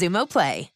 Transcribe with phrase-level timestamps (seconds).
[0.00, 0.70] Xumo Play.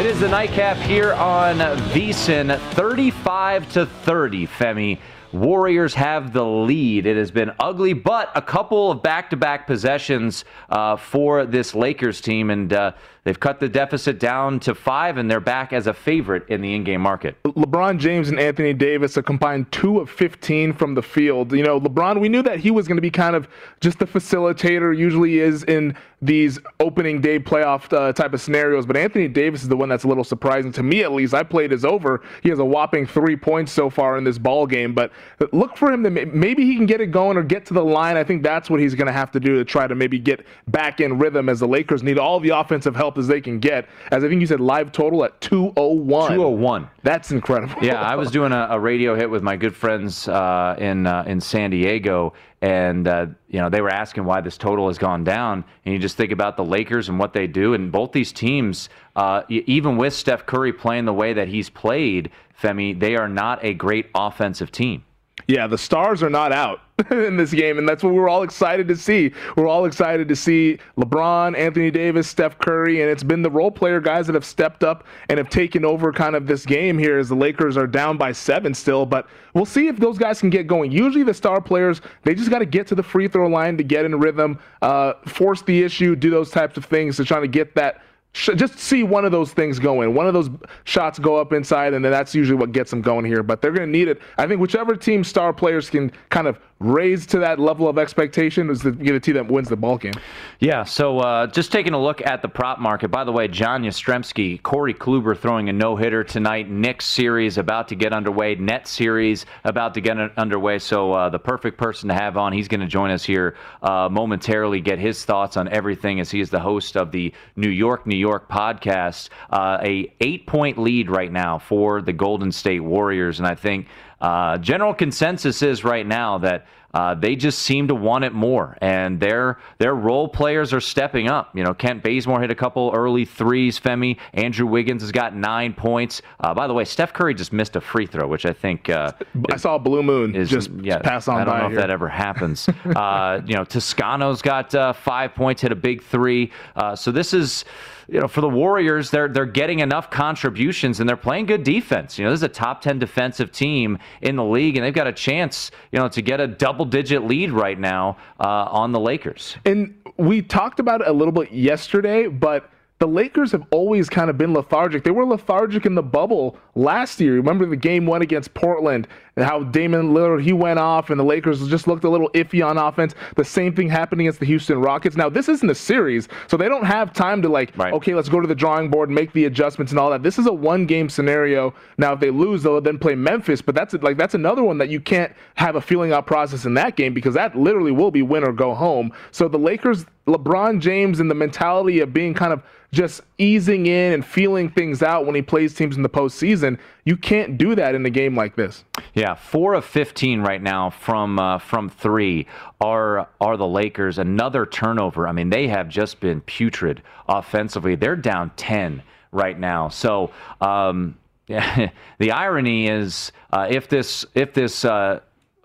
[0.00, 4.46] It is the nightcap here on VSIN, 35 to 30.
[4.46, 4.98] Femi,
[5.32, 7.06] Warriors have the lead.
[7.06, 12.50] It has been ugly, but a couple of back-to-back possessions uh, for this Lakers team,
[12.50, 12.92] and uh,
[13.24, 16.74] they've cut the deficit down to five, and they're back as a favorite in the
[16.74, 17.36] in-game market.
[17.44, 21.52] LeBron James and Anthony Davis a combined two of 15 from the field.
[21.52, 23.48] You know, LeBron, we knew that he was going to be kind of
[23.80, 28.84] just the facilitator, usually is in these opening day playoff uh, type of scenarios.
[28.84, 31.32] But Anthony Davis is the one that's a little surprising to me, at least.
[31.32, 32.22] I played is over.
[32.42, 34.94] He has a whopping three points so far in this ball game.
[34.94, 35.12] But
[35.52, 38.16] look for him to maybe he can get it going or get to the line.
[38.16, 40.44] I think that's what he's going to have to do to try to maybe get
[40.68, 43.88] back in rhythm as the Lakers need all the offensive help as they can get.
[44.10, 46.34] As I think you said, live total at 201.
[46.34, 46.90] 201.
[47.02, 47.74] That's incredible.
[47.82, 51.24] yeah, I was doing a, a radio hit with my good friends uh, in uh,
[51.26, 52.32] in San Diego,
[52.62, 55.64] and uh, you know they were asking why this total has gone down.
[55.84, 58.88] And you just think about the Lakers and what they do, and both these teams,
[59.16, 63.64] uh, even with Steph Curry playing the way that he's played, Femi, they are not
[63.64, 65.04] a great offensive team.
[65.46, 66.80] Yeah, the stars are not out
[67.10, 69.32] in this game, and that's what we're all excited to see.
[69.56, 73.70] We're all excited to see LeBron, Anthony Davis, Steph Curry, and it's been the role
[73.70, 77.18] player guys that have stepped up and have taken over kind of this game here
[77.18, 79.06] as the Lakers are down by seven still.
[79.06, 80.92] But we'll see if those guys can get going.
[80.92, 83.84] Usually, the star players they just got to get to the free throw line to
[83.84, 87.48] get in rhythm, uh, force the issue, do those types of things to try to
[87.48, 90.14] get that just see one of those things go in.
[90.14, 90.50] One of those
[90.84, 93.42] shots go up inside, and then that's usually what gets them going here.
[93.42, 94.20] But they're going to need it.
[94.38, 98.70] I think whichever team star players can kind of raise to that level of expectation
[98.70, 100.14] is the, team that wins the ball game.
[100.60, 103.08] Yeah, so uh, just taking a look at the prop market.
[103.08, 106.70] By the way, John Jastremski, Corey Kluber throwing a no hitter tonight.
[106.70, 108.54] Knicks series about to get underway.
[108.54, 110.78] Net series about to get underway.
[110.78, 112.52] So uh, the perfect person to have on.
[112.52, 116.40] He's going to join us here uh, momentarily, get his thoughts on everything as he
[116.40, 119.28] is the host of the New York, New York podcast.
[119.50, 123.38] Uh, a eight point lead right now for the Golden State Warriors.
[123.38, 123.86] And I think
[124.20, 128.76] uh, general consensus is right now that uh, they just seem to want it more,
[128.80, 131.56] and their their role players are stepping up.
[131.56, 133.78] You know, Kent Bazemore hit a couple early threes.
[133.78, 136.20] Femi Andrew Wiggins has got nine points.
[136.40, 139.12] Uh, by the way, Steph Curry just missed a free throw, which I think uh,
[139.52, 141.40] I saw a blue moon is, just yeah, pass on.
[141.40, 141.78] I don't know here.
[141.78, 142.68] if that ever happens.
[142.96, 146.50] uh, you know, Toscano's got uh, five points, hit a big three.
[146.74, 147.64] Uh, so this is
[148.10, 152.18] you know, for the Warriors, they're they're getting enough contributions and they're playing good defense.
[152.18, 155.06] You know, this is a top ten defensive team in the league, and they've got
[155.06, 159.00] a chance, you know, to get a double digit lead right now uh, on the
[159.00, 159.56] Lakers.
[159.64, 162.68] And we talked about it a little bit yesterday, but
[162.98, 165.04] the Lakers have always kind of been lethargic.
[165.04, 167.34] They were lethargic in the bubble last year.
[167.34, 171.24] Remember the game one against Portland and how Damian Lillard he went off and the
[171.24, 173.14] Lakers just looked a little iffy on offense.
[173.36, 175.16] The same thing happened against the Houston Rockets.
[175.16, 177.92] Now this isn't a series, so they don't have time to like, right.
[177.94, 180.22] okay, let's go to the drawing board, make the adjustments and all that.
[180.22, 181.74] This is a one game scenario.
[181.98, 184.88] Now if they lose, they'll then play Memphis, but that's like that's another one that
[184.88, 188.22] you can't have a feeling out process in that game because that literally will be
[188.22, 189.12] win or go home.
[189.30, 192.62] So the Lakers LeBron James and the mentality of being kind of
[192.92, 196.78] just easing in and feeling things out when he plays teams in the postseason.
[197.04, 198.84] You can't do that in a game like this.
[199.14, 202.46] Yeah, four of fifteen right now from uh, from three
[202.80, 204.18] are are the Lakers.
[204.18, 205.26] Another turnover.
[205.26, 207.94] I mean, they have just been putrid offensively.
[207.94, 209.02] They're down ten
[209.32, 209.88] right now.
[209.88, 210.32] So.
[210.60, 211.16] Um,
[212.18, 215.18] the irony is, uh, if this if this uh,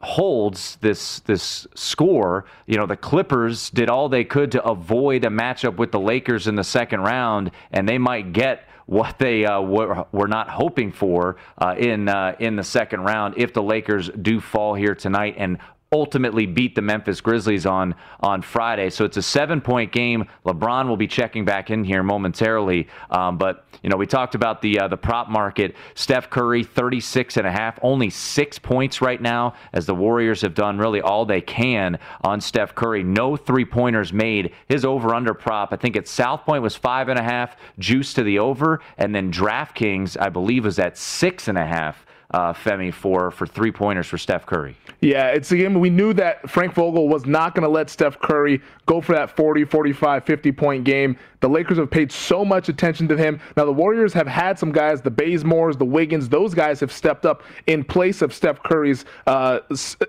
[0.05, 2.45] holds this this score.
[2.67, 6.47] You know, the Clippers did all they could to avoid a matchup with the Lakers
[6.47, 10.91] in the second round, and they might get what they uh, were, were not hoping
[10.91, 15.35] for uh, in uh, in the second round if the Lakers do fall here tonight
[15.37, 15.57] and
[15.91, 18.89] ultimately beat the Memphis Grizzlies on on Friday.
[18.89, 20.25] So it's a seven point game.
[20.45, 22.87] LeBron will be checking back in here momentarily.
[23.09, 25.75] Um, but you know, we talked about the uh, the prop market.
[25.93, 30.53] Steph Curry 36 and a half, only six points right now, as the Warriors have
[30.53, 33.03] done really all they can on Steph Curry.
[33.03, 34.53] No three pointers made.
[34.67, 38.13] His over under prop, I think at South Point was five and a half, juice
[38.15, 42.54] to the over, and then DraftKings, I believe, was at six and a half uh,
[42.54, 44.75] Femi for for three pointers for Steph Curry.
[45.01, 48.19] Yeah, it's a game we knew that Frank Vogel was not going to let Steph
[48.19, 51.18] Curry go for that 40, 45, 50 point game.
[51.42, 53.39] The Lakers have paid so much attention to him.
[53.56, 57.25] Now the Warriors have had some guys, the Bazemores, the Wiggins, those guys have stepped
[57.25, 59.60] up in place of Steph Curry's uh,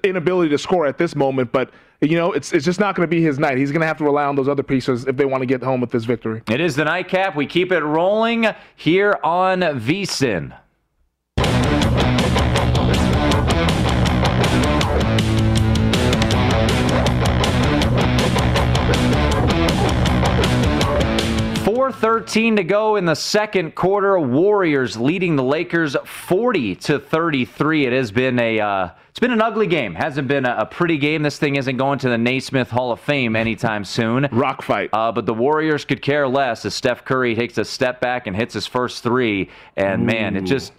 [0.03, 1.71] inability to score at this moment, but
[2.01, 3.57] you know, it's it's just not going to be his night.
[3.57, 5.63] He's going to have to rely on those other pieces if they want to get
[5.63, 6.43] home with this victory.
[6.49, 7.37] It is the nightcap.
[7.37, 8.47] We keep it rolling
[8.77, 10.55] here on VSIN.
[21.87, 24.19] 4:13 to go in the second quarter.
[24.19, 27.87] Warriors leading the Lakers 40 to 33.
[27.87, 29.95] It has been a uh, it's been an ugly game.
[29.95, 31.23] Hasn't been a, a, pretty game.
[31.23, 34.29] This thing isn't going to the Naismith Hall of Fame anytime soon.
[34.33, 34.91] Rock fight.
[34.93, 38.35] Uh, but the Warriors could care less as Steph Curry takes a step back and
[38.35, 39.49] hits his first three.
[39.77, 40.07] And Ooh.
[40.07, 40.73] man, it just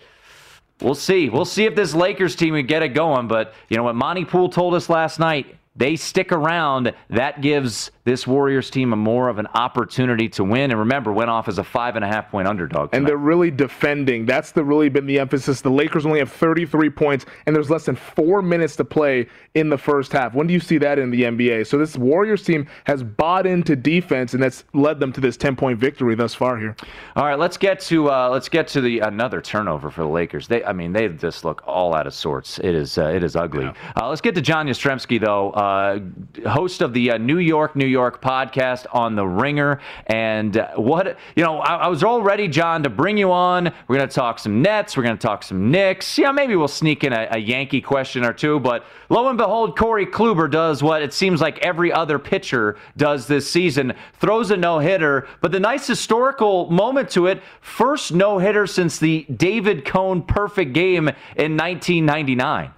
[0.81, 1.29] We'll see.
[1.29, 3.27] We'll see if this Lakers team can get it going.
[3.27, 7.91] But you know what Monty Poole told us last night they stick around, that gives
[8.03, 10.71] this Warriors team a more of an opportunity to win.
[10.71, 12.91] And remember, went off as a five and a half point underdog.
[12.91, 12.97] Tonight.
[12.97, 14.25] And they're really defending.
[14.25, 15.61] That's the really been the emphasis.
[15.61, 19.69] The Lakers only have 33 points, and there's less than four minutes to play in
[19.69, 20.33] the first half.
[20.33, 21.67] When do you see that in the NBA?
[21.67, 25.55] So this Warriors team has bought into defense, and that's led them to this 10
[25.55, 26.75] point victory thus far here.
[27.15, 30.47] All right, let's get to uh, let's get to the another turnover for the Lakers.
[30.47, 32.59] They, I mean, they just look all out of sorts.
[32.59, 33.65] It is uh, it is ugly.
[33.65, 33.73] Yeah.
[34.01, 35.51] Uh, let's get to John Jastremski though.
[35.67, 35.99] Uh,
[36.47, 39.81] host of the uh, New York, New York podcast on The Ringer.
[40.05, 43.65] And uh, what, you know, I, I, was all ready, John, to bring you on.
[43.87, 44.95] We're going to talk some Nets.
[44.95, 46.17] We're going to talk some Knicks.
[46.17, 48.61] Yeah, maybe we'll sneak in a, a Yankee question or two.
[48.61, 53.27] But lo and behold, Corey Kluber does what it seems like every other pitcher does
[53.27, 55.27] this season throws a no hitter.
[55.41, 60.71] But the nice historical moment to it first no hitter since the David Cone perfect
[60.71, 62.71] game in 1999.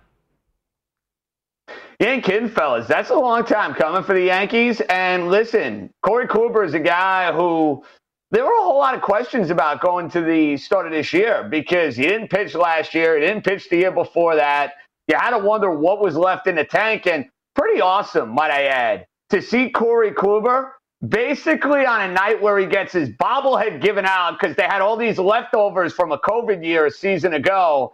[2.00, 2.88] You ain't kidding, fellas.
[2.88, 4.81] That's a long time coming for the Yankees.
[4.90, 7.83] And listen, Corey Kluber is a guy who
[8.31, 11.47] there were a whole lot of questions about going to the start of this year
[11.50, 14.74] because he didn't pitch last year, he didn't pitch the year before that.
[15.09, 18.66] You had to wonder what was left in the tank, and pretty awesome, might I
[18.66, 20.71] add, to see Corey Kluber
[21.07, 24.95] basically on a night where he gets his bobblehead given out because they had all
[24.95, 27.94] these leftovers from a COVID year a season ago.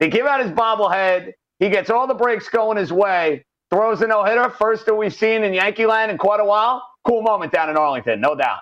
[0.00, 1.32] They give out his bobblehead.
[1.58, 5.14] He gets all the breaks going his way, throws a no hitter, first that we've
[5.14, 6.82] seen in Yankee land in quite a while.
[7.06, 8.58] Cool moment down in Arlington, no doubt.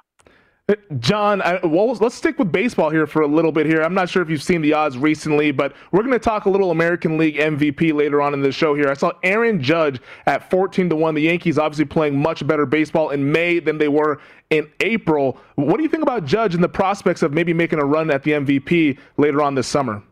[0.67, 3.83] Uh, John, I, well, let's stick with baseball here for a little bit here.
[3.83, 6.51] I'm not sure if you've seen the odds recently, but we're going to talk a
[6.51, 8.89] little American League MVP later on in the show here.
[8.89, 11.15] I saw Aaron Judge at 14 to 1.
[11.15, 15.37] The Yankees obviously playing much better baseball in May than they were in April.
[15.57, 18.23] What do you think about Judge and the prospects of maybe making a run at
[18.23, 20.03] the MVP later on this summer?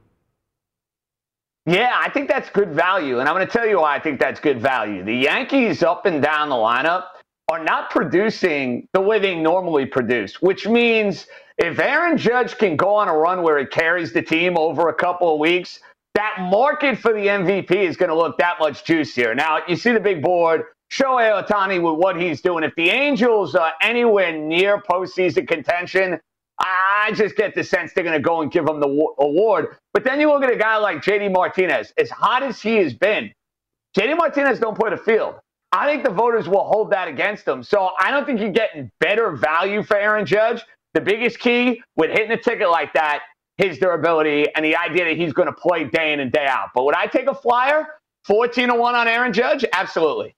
[1.66, 3.20] Yeah, I think that's good value.
[3.20, 5.04] And I'm going to tell you why I think that's good value.
[5.04, 7.04] The Yankees up and down the lineup
[7.50, 11.26] are not producing the way they normally produce, which means
[11.58, 14.94] if Aaron Judge can go on a run where he carries the team over a
[14.94, 15.78] couple of weeks,
[16.14, 19.34] that market for the MVP is going to look that much juicier.
[19.34, 20.64] Now, you see the big board.
[20.90, 22.64] Shohei Ohtani with what he's doing.
[22.64, 26.20] If the Angels are anywhere near postseason contention,
[26.62, 28.86] I just get the sense they're going to go and give him the
[29.18, 29.76] award.
[29.92, 32.94] But then you look at a guy like JD Martinez, as hot as he has
[32.94, 33.32] been,
[33.96, 35.34] JD Martinez don't play the field.
[35.72, 37.62] I think the voters will hold that against him.
[37.62, 40.62] So I don't think you're getting better value for Aaron Judge.
[40.94, 43.22] The biggest key with hitting a ticket like that,
[43.56, 46.68] his durability and the idea that he's going to play day in and day out.
[46.74, 47.86] But would I take a flyer?
[48.26, 49.64] 14 to 1 on Aaron Judge?
[49.72, 50.34] Absolutely.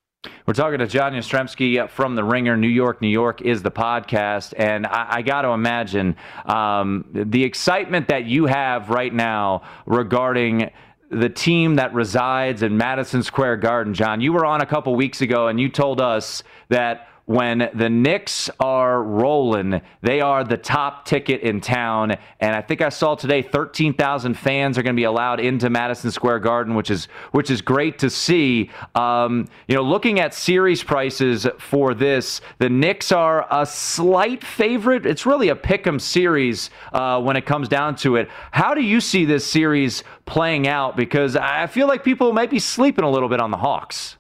[0.46, 2.56] We're talking to John Jastremski from The Ringer.
[2.56, 4.54] New York, New York is the podcast.
[4.56, 6.16] And I, I got to imagine
[6.46, 10.70] um, the excitement that you have right now regarding
[11.10, 13.94] the team that resides in Madison Square Garden.
[13.94, 17.88] John, you were on a couple weeks ago and you told us that when the
[17.88, 22.16] Knicks are rolling, they are the top ticket in town.
[22.40, 26.10] And I think I saw today 13,000 fans are going to be allowed into Madison
[26.10, 28.70] Square Garden, which is which is great to see.
[28.94, 35.06] Um, you know, looking at series prices for this, the Knicks are a slight favorite.
[35.06, 38.28] It's really a pick'em series uh, when it comes down to it.
[38.50, 40.96] How do you see this series playing out?
[40.96, 44.18] Because I feel like people might be sleeping a little bit on the Hawks.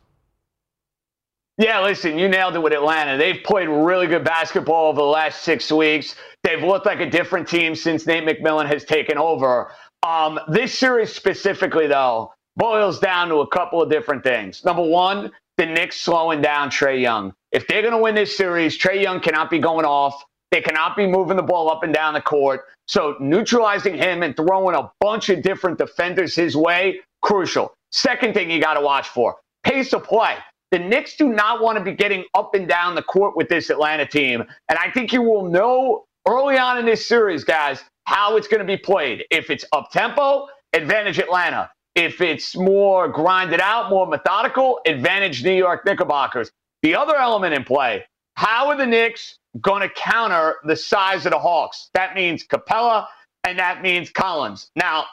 [1.56, 3.16] Yeah, listen, you nailed it with Atlanta.
[3.16, 6.16] They've played really good basketball over the last six weeks.
[6.42, 9.70] They've looked like a different team since Nate McMillan has taken over.
[10.02, 14.64] Um, this series specifically, though, boils down to a couple of different things.
[14.64, 17.32] Number one, the Knicks slowing down Trae Young.
[17.52, 20.24] If they're going to win this series, Trae Young cannot be going off.
[20.50, 22.62] They cannot be moving the ball up and down the court.
[22.88, 27.72] So neutralizing him and throwing a bunch of different defenders his way, crucial.
[27.92, 30.36] Second thing you got to watch for pace of play.
[30.74, 33.70] The Knicks do not want to be getting up and down the court with this
[33.70, 34.42] Atlanta team.
[34.68, 38.58] And I think you will know early on in this series, guys, how it's going
[38.58, 39.22] to be played.
[39.30, 41.70] If it's up tempo, advantage Atlanta.
[41.94, 46.50] If it's more grinded out, more methodical, advantage New York Knickerbockers.
[46.82, 48.04] The other element in play,
[48.34, 51.88] how are the Knicks going to counter the size of the Hawks?
[51.94, 53.06] That means Capela
[53.44, 54.72] and that means Collins.
[54.74, 55.04] Now,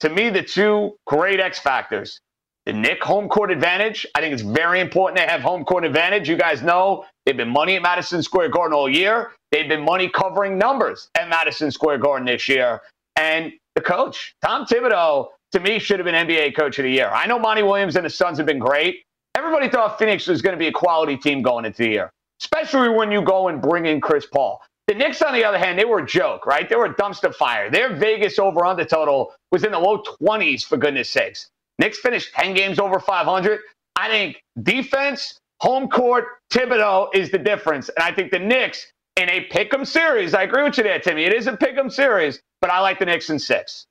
[0.00, 2.20] to me, the two great X factors
[2.66, 4.06] the Knick home court advantage.
[4.14, 6.28] I think it's very important to have home court advantage.
[6.28, 9.32] You guys know they've been money at Madison Square Garden all year.
[9.50, 12.80] They've been money covering numbers at Madison Square Garden this year.
[13.16, 17.10] And the coach, Tom Thibodeau, to me, should have been NBA Coach of the Year.
[17.10, 19.02] I know Monty Williams and the Suns have been great.
[19.36, 22.88] Everybody thought Phoenix was going to be a quality team going into the year, especially
[22.88, 24.62] when you go and bring in Chris Paul.
[24.86, 26.68] The Knicks, on the other hand, they were a joke, right?
[26.68, 27.70] They were a dumpster fire.
[27.70, 31.48] Their Vegas over under total was in the low 20s, for goodness sakes.
[31.78, 33.60] Knicks finished 10 games over 500.
[33.96, 37.88] I think defense, home court, Thibodeau is the difference.
[37.90, 40.98] And I think the Knicks in a pick 'em series, I agree with you there,
[40.98, 41.24] Timmy.
[41.24, 43.86] It is a pick 'em series, but I like the Knicks in six.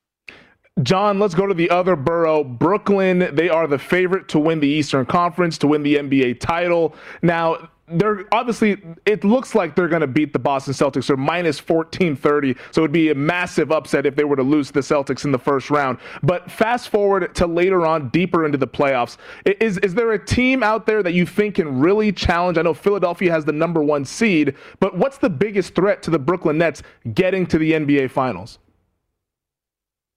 [0.81, 3.29] John, let's go to the other borough, Brooklyn.
[3.33, 6.95] They are the favorite to win the Eastern Conference, to win the NBA title.
[7.21, 11.07] Now, they're obviously it looks like they're going to beat the Boston Celtics.
[11.07, 14.71] They're minus 1430, so it would be a massive upset if they were to lose
[14.71, 15.97] the Celtics in the first round.
[16.21, 20.63] But fast forward to later on, deeper into the playoffs, is is there a team
[20.63, 22.57] out there that you think can really challenge?
[22.57, 26.19] I know Philadelphia has the number one seed, but what's the biggest threat to the
[26.19, 28.59] Brooklyn Nets getting to the NBA Finals?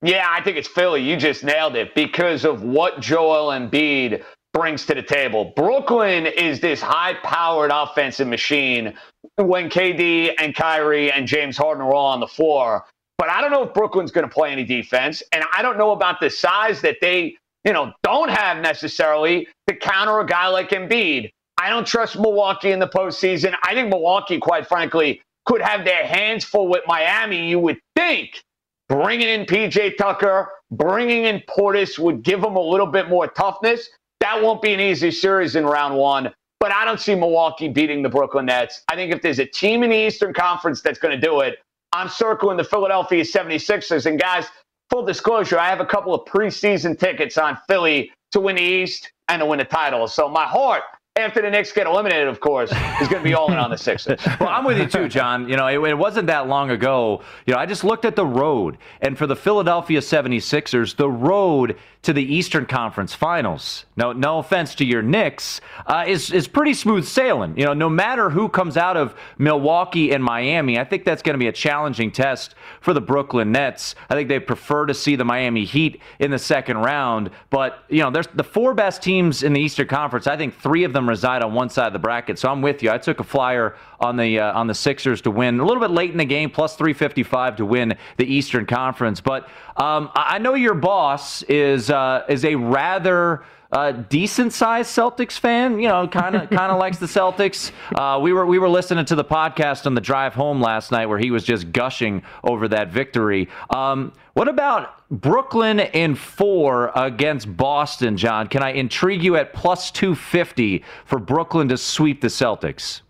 [0.03, 1.03] Yeah, I think it's Philly.
[1.03, 4.23] You just nailed it because of what Joel Embiid
[4.57, 5.53] brings to the table.
[5.55, 8.95] Brooklyn is this high powered offensive machine
[9.37, 12.87] when KD and Kyrie and James Harden are all on the floor.
[13.19, 15.23] But I don't know if Brooklyn's going to play any defense.
[15.33, 17.37] And I don't know about the size that they,
[17.67, 21.31] you know, don't have necessarily to counter a guy like Embiid.
[21.59, 23.55] I don't trust Milwaukee in the postseason.
[23.63, 27.47] I think Milwaukee, quite frankly, could have their hands full with Miami.
[27.47, 28.43] You would think
[28.89, 33.91] bringing in PJ Tucker, bringing in Portis would give them a little bit more toughness.
[34.21, 38.03] That won't be an easy series in round one, but I don't see Milwaukee beating
[38.03, 38.83] the Brooklyn Nets.
[38.89, 41.59] I think if there's a team in the Eastern Conference that's going to do it,
[41.93, 44.07] I'm circling the Philadelphia 76ers.
[44.07, 44.47] And guys,
[44.91, 49.13] full disclosure, I have a couple of preseason tickets on Philly to win the East
[49.29, 50.07] and to win the title.
[50.09, 50.83] So my heart
[51.17, 52.71] after the Knicks get eliminated, of course,
[53.01, 54.21] is going to be all in on the Sixers.
[54.41, 55.49] well, I'm with you too, John.
[55.49, 57.23] You know, it, it, wasn't that long ago.
[57.47, 61.77] You know, I just looked at the road, and for the Philadelphia 76ers, the road
[62.07, 63.85] to the Eastern Conference Finals.
[63.97, 67.59] No, no offense to your Knicks, uh, is is pretty smooth sailing.
[67.59, 71.35] You know, no matter who comes out of Milwaukee and Miami, I think that's going
[71.35, 73.97] to be a challenging test for the Brooklyn Nets.
[74.09, 78.05] I think they prefer to see the Miami Heat in the second round, but you
[78.05, 80.29] know, there's the four best teams in the Eastern Conference.
[80.29, 82.39] I think three of them reside on one side of the bracket.
[82.39, 82.93] So I'm with you.
[82.93, 85.91] I took a flyer on the uh, on the Sixers to win a little bit
[85.91, 89.21] late in the game, plus 355 to win the Eastern Conference.
[89.21, 95.39] But um, I know your boss is uh, is a rather uh, decent sized Celtics
[95.39, 95.79] fan.
[95.81, 97.73] You know, kind of kind of likes the Celtics.
[97.95, 101.07] Uh, we were we were listening to the podcast on the drive home last night
[101.07, 103.49] where he was just gushing over that victory.
[103.75, 108.47] Um, what about Brooklyn in four against Boston, John?
[108.47, 113.01] Can I intrigue you at plus two fifty for Brooklyn to sweep the Celtics?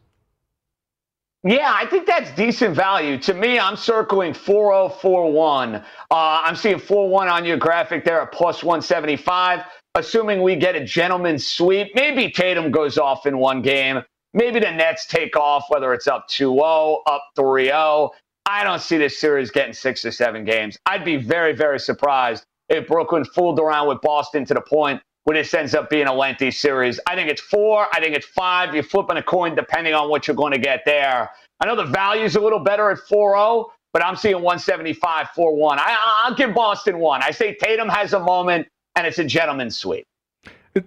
[1.45, 3.19] Yeah, I think that's decent value.
[3.19, 5.77] To me, I'm circling 4041.
[5.77, 9.65] Uh, I'm seeing 4 on your graphic there at plus 175
[9.97, 14.03] assuming we get a gentleman's sweep, maybe Tatum goes off in one game.
[14.35, 18.11] Maybe the Nets take off, whether it's up 2 0, up 3 0.
[18.45, 20.77] I don't see this series getting six or seven games.
[20.87, 25.37] I'd be very, very surprised if Brooklyn fooled around with Boston to the point where
[25.37, 27.01] this ends up being a lengthy series.
[27.05, 27.89] I think it's four.
[27.93, 28.73] I think it's five.
[28.73, 31.29] You're flipping a coin depending on what you're going to get there.
[31.59, 35.57] I know the value's a little better at 4 0, but I'm seeing 175 4
[35.57, 35.79] 1.
[35.81, 37.25] I'll give Boston one.
[37.25, 40.07] I say Tatum has a moment and it's a gentleman's sweep.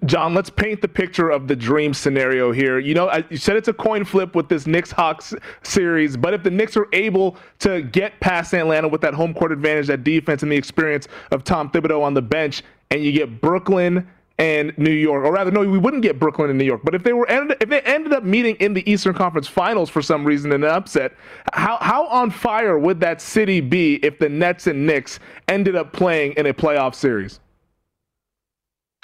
[0.05, 2.79] John, let's paint the picture of the dream scenario here.
[2.79, 6.43] You know, you said it's a coin flip with this Knicks Hawks series, but if
[6.43, 10.43] the Knicks are able to get past Atlanta with that home court advantage, that defense,
[10.43, 14.07] and the experience of Tom Thibodeau on the bench, and you get Brooklyn
[14.39, 16.81] and New York, or rather, no, we wouldn't get Brooklyn and New York.
[16.83, 19.89] But if they were ended, if they ended up meeting in the Eastern Conference Finals
[19.89, 21.13] for some reason in an upset,
[21.53, 25.19] how how on fire would that city be if the Nets and Knicks
[25.49, 27.41] ended up playing in a playoff series?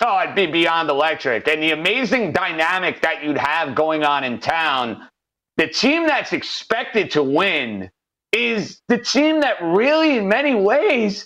[0.02, 1.48] Oh, it'd be beyond electric.
[1.48, 5.08] And the amazing dynamic that you'd have going on in town,
[5.58, 7.90] the team that's expected to win
[8.34, 11.26] is the team that really, in many ways,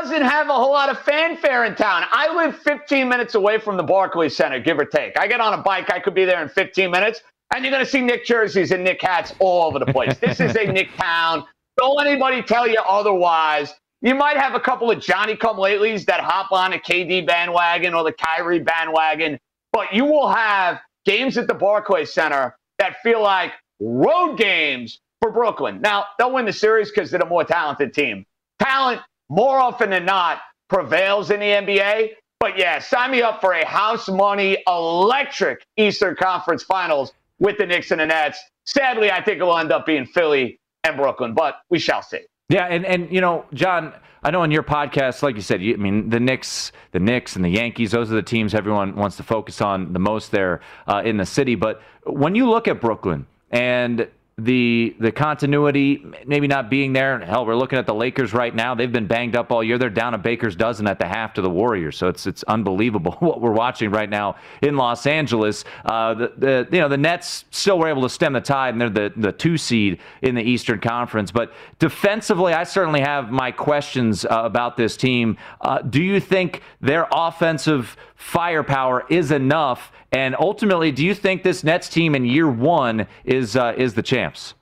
[0.00, 2.04] doesn't have a whole lot of fanfare in town.
[2.10, 5.18] I live 15 minutes away from the Barclays Center, give or take.
[5.18, 7.20] I get on a bike, I could be there in 15 minutes,
[7.54, 10.16] and you're going to see Knick jerseys and Knick hats all over the place.
[10.18, 11.44] this is a Knick town.
[11.78, 13.74] Don't anybody tell you otherwise.
[14.00, 17.94] You might have a couple of Johnny come latelys that hop on a KD bandwagon
[17.94, 19.38] or the Kyrie bandwagon,
[19.72, 25.30] but you will have games at the Barclays Center that feel like road games for
[25.30, 25.80] Brooklyn.
[25.80, 28.26] Now, they'll win the series because they're the more talented team.
[28.58, 32.10] Talent, more often than not, prevails in the NBA.
[32.40, 37.66] But yeah, sign me up for a house money electric Eastern Conference Finals with the
[37.66, 38.38] Knicks and the Nets.
[38.64, 42.20] Sadly, I think it'll end up being Philly and Brooklyn, but we shall see.
[42.48, 43.92] Yeah, and and you know, John,
[44.22, 47.36] I know on your podcast, like you said, you, I mean, the Knicks, the Knicks,
[47.36, 50.60] and the Yankees; those are the teams everyone wants to focus on the most there
[50.86, 51.54] uh, in the city.
[51.54, 57.18] But when you look at Brooklyn and the the continuity maybe not being there.
[57.20, 58.74] Hell, we're looking at the Lakers right now.
[58.74, 59.76] They've been banged up all year.
[59.76, 61.98] They're down a baker's dozen at the half to the Warriors.
[61.98, 65.64] So it's it's unbelievable what we're watching right now in Los Angeles.
[65.84, 68.80] Uh, the, the you know the Nets still were able to stem the tide, and
[68.80, 71.30] they're the the two seed in the Eastern Conference.
[71.30, 75.36] But defensively, I certainly have my questions uh, about this team.
[75.60, 79.92] Uh, do you think their offensive firepower is enough?
[80.12, 84.02] And ultimately, do you think this Nets team in year one is uh, is the
[84.02, 84.54] champs?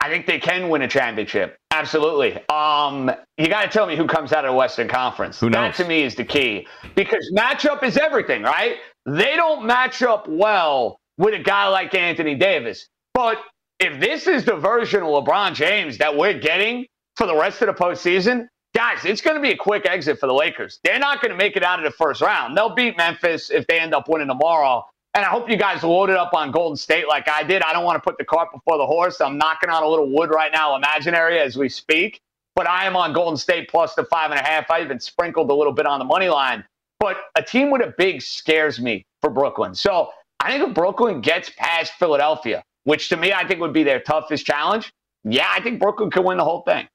[0.00, 1.58] I think they can win a championship.
[1.72, 2.36] Absolutely.
[2.48, 5.40] Um, you got to tell me who comes out of the Western Conference.
[5.40, 5.76] Who knows?
[5.76, 8.76] That to me is the key because matchup is everything, right?
[9.06, 12.88] They don't match up well with a guy like Anthony Davis.
[13.12, 13.38] But
[13.80, 16.86] if this is the version of LeBron James that we're getting
[17.16, 18.46] for the rest of the postseason,
[18.78, 20.78] guys, it's going to be a quick exit for the Lakers.
[20.84, 22.56] They're not going to make it out of the first round.
[22.56, 24.86] They'll beat Memphis if they end up winning tomorrow.
[25.14, 27.60] And I hope you guys loaded up on Golden State like I did.
[27.62, 29.20] I don't want to put the cart before the horse.
[29.20, 32.20] I'm knocking on a little wood right now, imaginary, as we speak.
[32.54, 34.70] But I am on Golden State plus the five and a half.
[34.70, 36.62] I even sprinkled a little bit on the money line.
[37.00, 39.74] But a team with a big scares me for Brooklyn.
[39.74, 43.82] So I think if Brooklyn gets past Philadelphia, which to me I think would be
[43.82, 44.92] their toughest challenge,
[45.24, 46.86] yeah, I think Brooklyn could win the whole thing.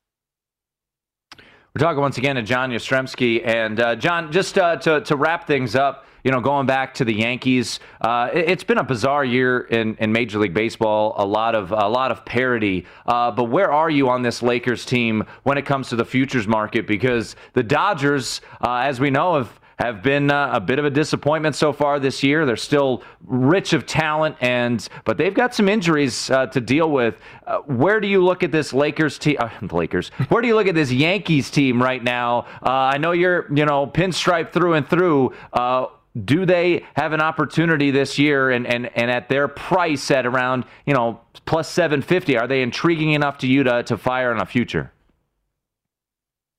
[1.76, 3.44] We're talking once again to John Jastremski.
[3.44, 7.04] And uh, John, just uh, to, to wrap things up, you know, going back to
[7.04, 11.16] the Yankees, uh, it, has been a bizarre year in, in Major League Baseball.
[11.18, 12.86] A lot of a lot of parity.
[13.08, 16.48] Uh, but where are you on this Lakers team when it comes to the futures
[16.48, 16.86] market?
[16.86, 20.90] Because the Dodgers, uh, as we know, have have been uh, a bit of a
[20.90, 22.46] disappointment so far this year.
[22.46, 27.16] They're still rich of talent, and but they've got some injuries uh, to deal with.
[27.46, 29.38] Uh, where do you look at this Lakers team?
[29.40, 30.10] Uh, Lakers.
[30.30, 32.46] Where do you look at this Yankees team right now?
[32.62, 35.34] Uh, I know you're you know pinstripe through and through.
[35.52, 35.88] Uh,
[36.26, 40.64] do they have an opportunity this year and, and, and at their price at around
[40.86, 44.46] you know plus 750 are they intriguing enough to you to, to fire in a
[44.46, 44.93] future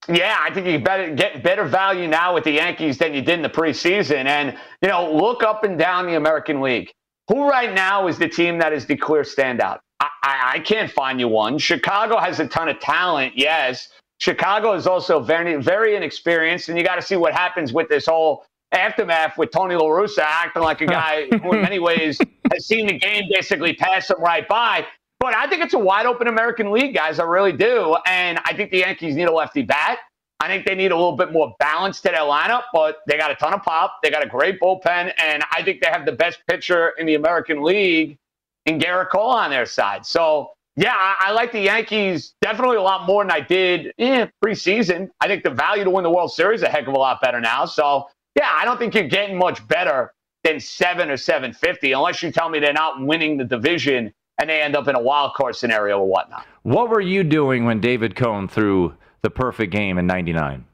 [0.08, 3.34] yeah, I think you better get better value now with the Yankees than you did
[3.34, 4.26] in the preseason.
[4.26, 6.92] And, you know, look up and down the American League.
[7.28, 9.80] Who right now is the team that is the clear standout?
[10.00, 11.58] I, I, I can't find you one.
[11.58, 13.88] Chicago has a ton of talent, yes.
[14.18, 18.06] Chicago is also very, very inexperienced, and you got to see what happens with this
[18.06, 22.18] whole aftermath with Tony La Russa acting like a guy who, in many ways,
[22.52, 24.86] has seen the game basically pass him right by.
[25.24, 27.18] But I think it's a wide open American League, guys.
[27.18, 27.96] I really do.
[28.06, 30.00] And I think the Yankees need a lefty bat.
[30.38, 33.30] I think they need a little bit more balance to their lineup, but they got
[33.30, 34.00] a ton of pop.
[34.02, 37.14] They got a great bullpen, and I think they have the best pitcher in the
[37.14, 38.18] American League
[38.66, 40.04] in Gerrit Cole on their side.
[40.04, 44.26] So, yeah, I, I like the Yankees definitely a lot more than I did eh,
[44.44, 45.08] preseason.
[45.22, 47.22] I think the value to win the World Series is a heck of a lot
[47.22, 47.64] better now.
[47.64, 52.22] So, yeah, I don't think you're getting much better than seven or seven fifty, unless
[52.22, 55.34] you tell me they're not winning the division and they end up in a wild
[55.34, 56.46] card scenario or whatnot.
[56.62, 60.64] What were you doing when David Cone threw the perfect game in 99?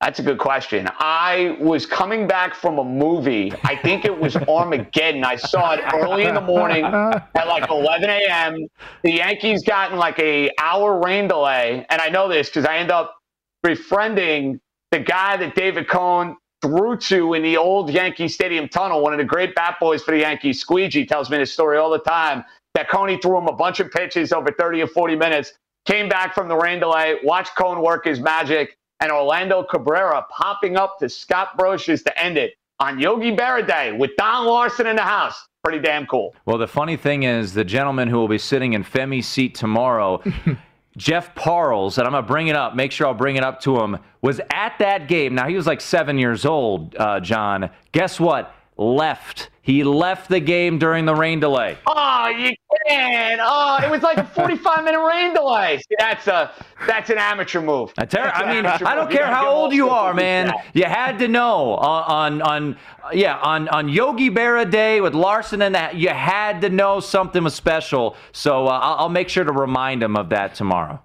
[0.00, 0.88] That's a good question.
[1.00, 3.52] I was coming back from a movie.
[3.64, 5.24] I think it was Armageddon.
[5.24, 8.68] I saw it early in the morning at like 11 a.m.
[9.02, 12.76] The Yankees got in like a hour rain delay, and I know this because I
[12.76, 13.16] end up
[13.64, 14.60] befriending
[14.92, 19.02] the guy that David Cone threw to in the old Yankee Stadium tunnel.
[19.02, 21.90] One of the great bat boys for the Yankees, Squeegee, tells me this story all
[21.90, 22.44] the time.
[22.74, 25.52] That Coney threw him a bunch of pitches over 30 or 40 minutes
[25.88, 30.76] came back from the rain delay, watched Cone work his magic, and Orlando Cabrera popping
[30.76, 34.96] up to Scott Brosius to end it on Yogi Berra Day with Don Larsen in
[34.96, 35.48] the house.
[35.64, 36.34] Pretty damn cool.
[36.44, 40.22] Well, the funny thing is, the gentleman who will be sitting in Femi's seat tomorrow.
[40.98, 43.60] Jeff Parles, and I'm going to bring it up, make sure I'll bring it up
[43.62, 45.34] to him, was at that game.
[45.34, 47.70] Now, he was like seven years old, uh, John.
[47.92, 48.52] Guess what?
[48.78, 51.76] Left he left the game during the rain delay.
[51.86, 52.54] Oh, you
[52.86, 53.38] can.
[53.38, 55.76] Oh, it was like a 45 minute rain delay.
[55.76, 56.50] See, that's a
[56.86, 57.92] that's an amateur move.
[57.98, 60.54] I, ter- I mean, I don't care how old you are, man.
[60.72, 62.76] You had to know on on, on
[63.12, 67.44] yeah on on Yogi Berra Day with Larsen and that you had to know something
[67.44, 68.16] was special.
[68.32, 70.98] So uh, I'll, I'll make sure to remind him of that tomorrow.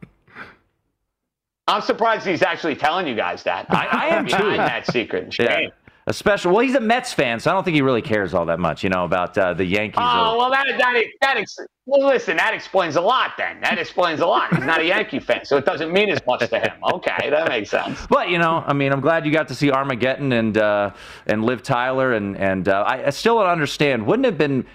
[1.67, 3.65] I'm surprised he's actually telling you guys that.
[3.69, 4.37] I, I am too.
[4.37, 5.33] that secret.
[5.33, 5.47] Shame.
[5.49, 6.51] Yeah a special.
[6.51, 8.83] Well, he's a Mets fan, so I don't think he really cares all that much,
[8.83, 9.99] you know, about uh, the Yankees.
[9.99, 13.31] Oh, or, well, that that that ex- well, listen, that explains a lot.
[13.37, 14.53] Then that explains a lot.
[14.55, 16.73] He's not a Yankee fan, so it doesn't mean as much to him.
[16.93, 18.05] Okay, that makes sense.
[18.07, 20.91] But you know, I mean, I'm glad you got to see Armageddon and uh,
[21.25, 24.05] and Liv Tyler, and and uh, I, I still don't understand.
[24.05, 24.65] Wouldn't have been?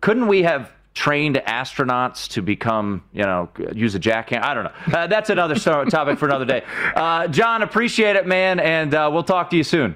[0.00, 0.72] Couldn't we have?
[0.96, 4.42] trained astronauts to become, you know, use a jackhammer.
[4.42, 4.98] I don't know.
[4.98, 6.64] Uh, that's another topic for another day.
[6.94, 9.94] Uh, John, appreciate it, man, and uh, we'll talk to you soon.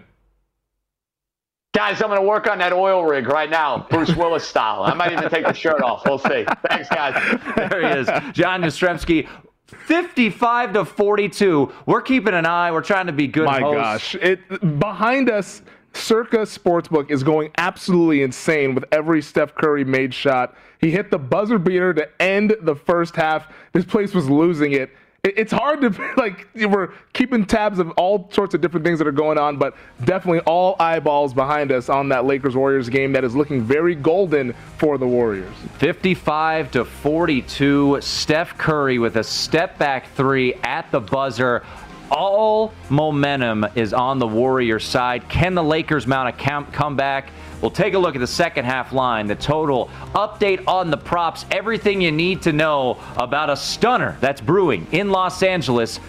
[1.72, 4.82] Guys, I'm going to work on that oil rig right now, Bruce Willis style.
[4.82, 6.04] I might even take the shirt off.
[6.04, 6.44] We'll see.
[6.68, 7.14] Thanks, guys.
[7.56, 9.28] there he is, John Jastremski.
[9.66, 11.72] 55 to 42.
[11.86, 12.72] We're keeping an eye.
[12.72, 13.46] We're trying to be good.
[13.46, 14.14] My hosts.
[14.14, 15.62] gosh, it behind us.
[15.92, 20.56] Circa Sportsbook is going absolutely insane with every Steph Curry made shot.
[20.80, 23.52] He hit the buzzer beater to end the first half.
[23.72, 24.90] This place was losing it
[25.22, 29.12] it's hard to like we're keeping tabs of all sorts of different things that are
[29.12, 33.34] going on, but definitely all eyeballs behind us on that Lakers Warriors game that is
[33.34, 35.54] looking very golden for the Warriors.
[35.78, 37.98] 55 to 42.
[38.00, 41.64] Steph Curry with a step back three at the buzzer.
[42.10, 45.28] All momentum is on the Warriors side.
[45.28, 47.30] Can the Lakers mount a comeback?
[47.60, 51.44] We'll take a look at the second half line, the total update on the props,
[51.50, 56.00] everything you need to know about a stunner that's brewing in Los Angeles.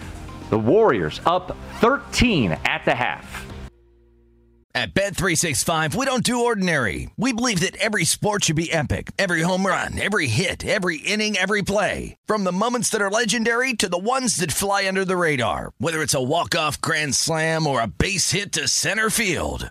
[0.50, 3.46] The Warriors up 13 at the half.
[4.74, 7.10] At Bet365, we don't do ordinary.
[7.18, 9.10] We believe that every sport should be epic.
[9.18, 12.16] Every home run, every hit, every inning, every play.
[12.24, 15.72] From the moments that are legendary to the ones that fly under the radar.
[15.76, 19.70] Whether it's a walk-off grand slam or a base hit to center field.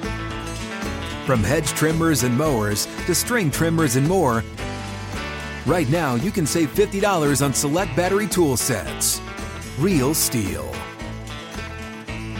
[1.31, 4.43] From hedge trimmers and mowers to string trimmers and more,
[5.65, 9.21] right now you can save $50 on select battery tool sets.
[9.79, 10.67] Real STIHL.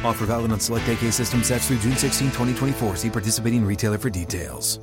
[0.04, 2.98] Offer valid on select AK system sets through June 16, 2024.
[2.98, 4.82] See participating retailer for details.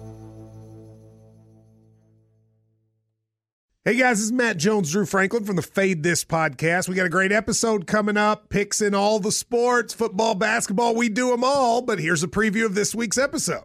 [3.85, 6.88] Hey guys, this is Matt Jones, Drew Franklin from the Fade This podcast.
[6.88, 11.11] We got a great episode coming up, picks in all the sports, football, basketball, we
[11.11, 11.83] do them all.
[11.83, 13.64] But here's a preview of this week's episode.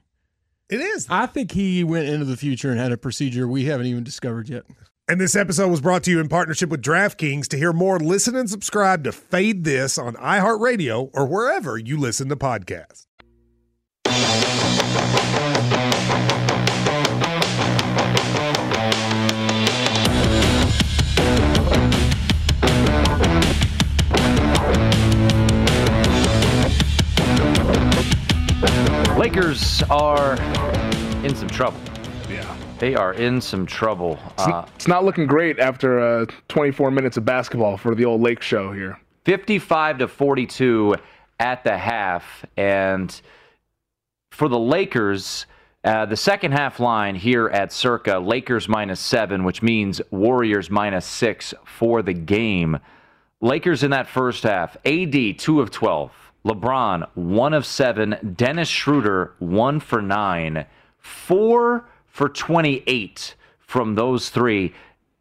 [0.71, 1.05] It is.
[1.09, 4.47] I think he went into the future and had a procedure we haven't even discovered
[4.49, 4.63] yet.
[5.09, 7.49] And this episode was brought to you in partnership with DraftKings.
[7.49, 12.29] To hear more, listen and subscribe to Fade This on iHeartRadio or wherever you listen
[12.29, 13.07] to podcasts.
[29.21, 30.33] Lakers are
[31.23, 31.79] in some trouble.
[32.27, 32.57] Yeah.
[32.79, 34.17] They are in some trouble.
[34.31, 38.21] It's, Uh, it's not looking great after uh, 24 minutes of basketball for the old
[38.21, 38.99] Lake show here.
[39.25, 40.95] 55 to 42
[41.39, 42.43] at the half.
[42.57, 43.21] And
[44.31, 45.45] for the Lakers,
[45.83, 51.05] uh, the second half line here at Circa, Lakers minus seven, which means Warriors minus
[51.05, 52.79] six for the game.
[53.39, 56.11] Lakers in that first half, AD two of 12,
[56.45, 60.65] LeBron one of seven, Dennis Schroeder one for nine,
[60.97, 64.73] four for 28 from those three.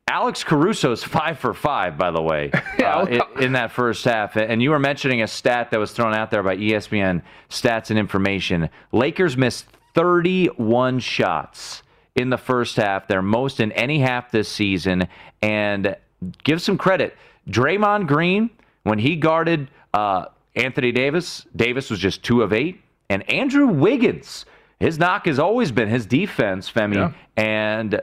[0.08, 2.50] Alex Caruso's five for five, by the way,
[2.84, 4.36] uh, in, in that first half.
[4.36, 7.98] And you were mentioning a stat that was thrown out there by ESPN Stats and
[7.98, 8.70] Information.
[8.90, 11.84] Lakers missed 31 shots
[12.16, 15.06] in the first half, their most in any half this season.
[15.42, 15.96] And
[16.42, 17.16] give some credit.
[17.48, 18.50] Draymond Green,
[18.82, 22.80] when he guarded uh, Anthony Davis, Davis was just two of eight.
[23.08, 24.46] And Andrew Wiggins,
[24.78, 26.94] his knock has always been his defense, Femi.
[26.94, 27.12] Yeah.
[27.36, 28.00] And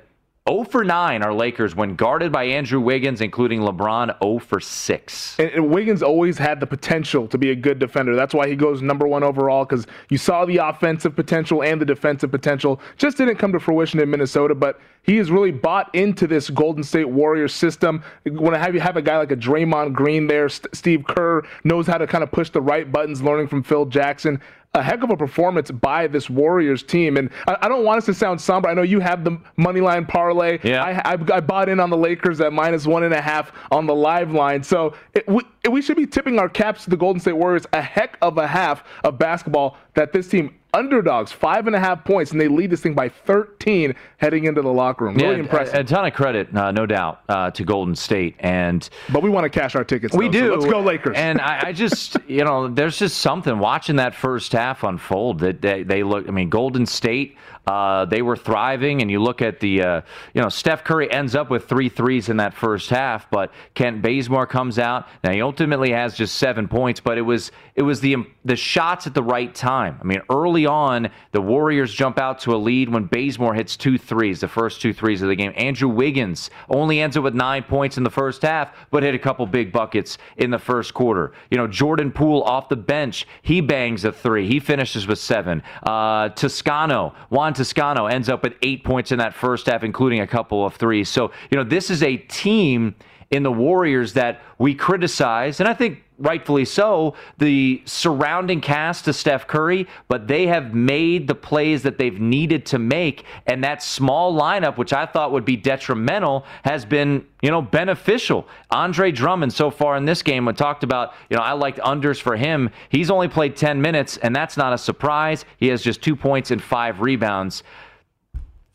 [0.48, 5.36] 0 for 9 are Lakers when guarded by Andrew Wiggins, including LeBron 0 for 6.
[5.40, 8.16] And, and Wiggins always had the potential to be a good defender.
[8.16, 11.86] That's why he goes number one overall because you saw the offensive potential and the
[11.86, 12.82] defensive potential.
[12.98, 16.84] Just didn't come to fruition in Minnesota, but he has really bought into this Golden
[16.84, 18.04] State Warriors system.
[18.26, 21.44] When I have you have a guy like a Draymond Green there, St- Steve Kerr
[21.64, 24.42] knows how to kind of push the right buttons, learning from Phil Jackson.
[24.78, 28.06] A heck of a performance by this Warriors team, and I, I don't want us
[28.06, 28.70] to sound somber.
[28.70, 30.60] I know you have the money line parlay.
[30.64, 30.84] Yeah.
[30.84, 33.88] I, I, I bought in on the Lakers at minus one and a half on
[33.88, 34.62] the live line.
[34.62, 37.82] So it, we, we should be tipping our caps to the Golden State Warriors a
[37.82, 42.32] heck of a half of basketball that this team underdogs five and a half points
[42.32, 45.16] and they lead this thing by 13 heading into the locker room.
[45.16, 45.74] Really Yeah, impressive.
[45.74, 48.36] A, a ton of credit, uh, no doubt, uh, to Golden State.
[48.40, 50.16] And but we want to cash our tickets.
[50.16, 50.48] we though, do.
[50.48, 51.18] So let's go Lakers.
[51.18, 55.62] And I, I just, you know, there's just something watching that first half unfold that
[55.62, 56.28] they, they look.
[56.28, 57.36] I mean, Golden State,
[57.68, 60.02] uh, they were thriving, and you look at the, uh,
[60.34, 64.02] you know, Steph Curry ends up with three threes in that first half, but Kent
[64.02, 65.08] Bazemore comes out.
[65.22, 69.06] Now he ultimately has just seven points, but it was it was the the shots
[69.06, 69.98] at the right time.
[70.02, 73.98] I mean, early on, the Warriors jump out to a lead when Bazemore hits two
[73.98, 75.52] threes, the first two threes of the game.
[75.58, 79.20] Andrew Wiggins only ends up with nine points in the first half, but hit a
[79.20, 81.34] couple big buckets in the first quarter.
[81.52, 84.48] You know, Jordan Poole off the bench, he bangs a three.
[84.48, 85.62] He finishes with seven.
[85.84, 90.28] Uh, Toscano, Juan Toscano ends up with eight points in that first half, including a
[90.28, 91.10] couple of threes.
[91.10, 92.96] So, you know, this is a team
[93.32, 99.14] in the Warriors that we criticize, and I think rightfully so, the surrounding cast to
[99.14, 103.84] Steph Curry, but they have made the plays that they've needed to make, and that
[103.84, 108.48] small lineup, which I thought would be detrimental, has been, you know, beneficial.
[108.72, 112.20] Andre Drummond so far in this game, I talked about, you know, I liked unders
[112.20, 112.72] for him.
[112.90, 115.46] He's only played 10 minutes, and that's not a surprise.
[115.58, 117.64] He has just two points and five rebounds.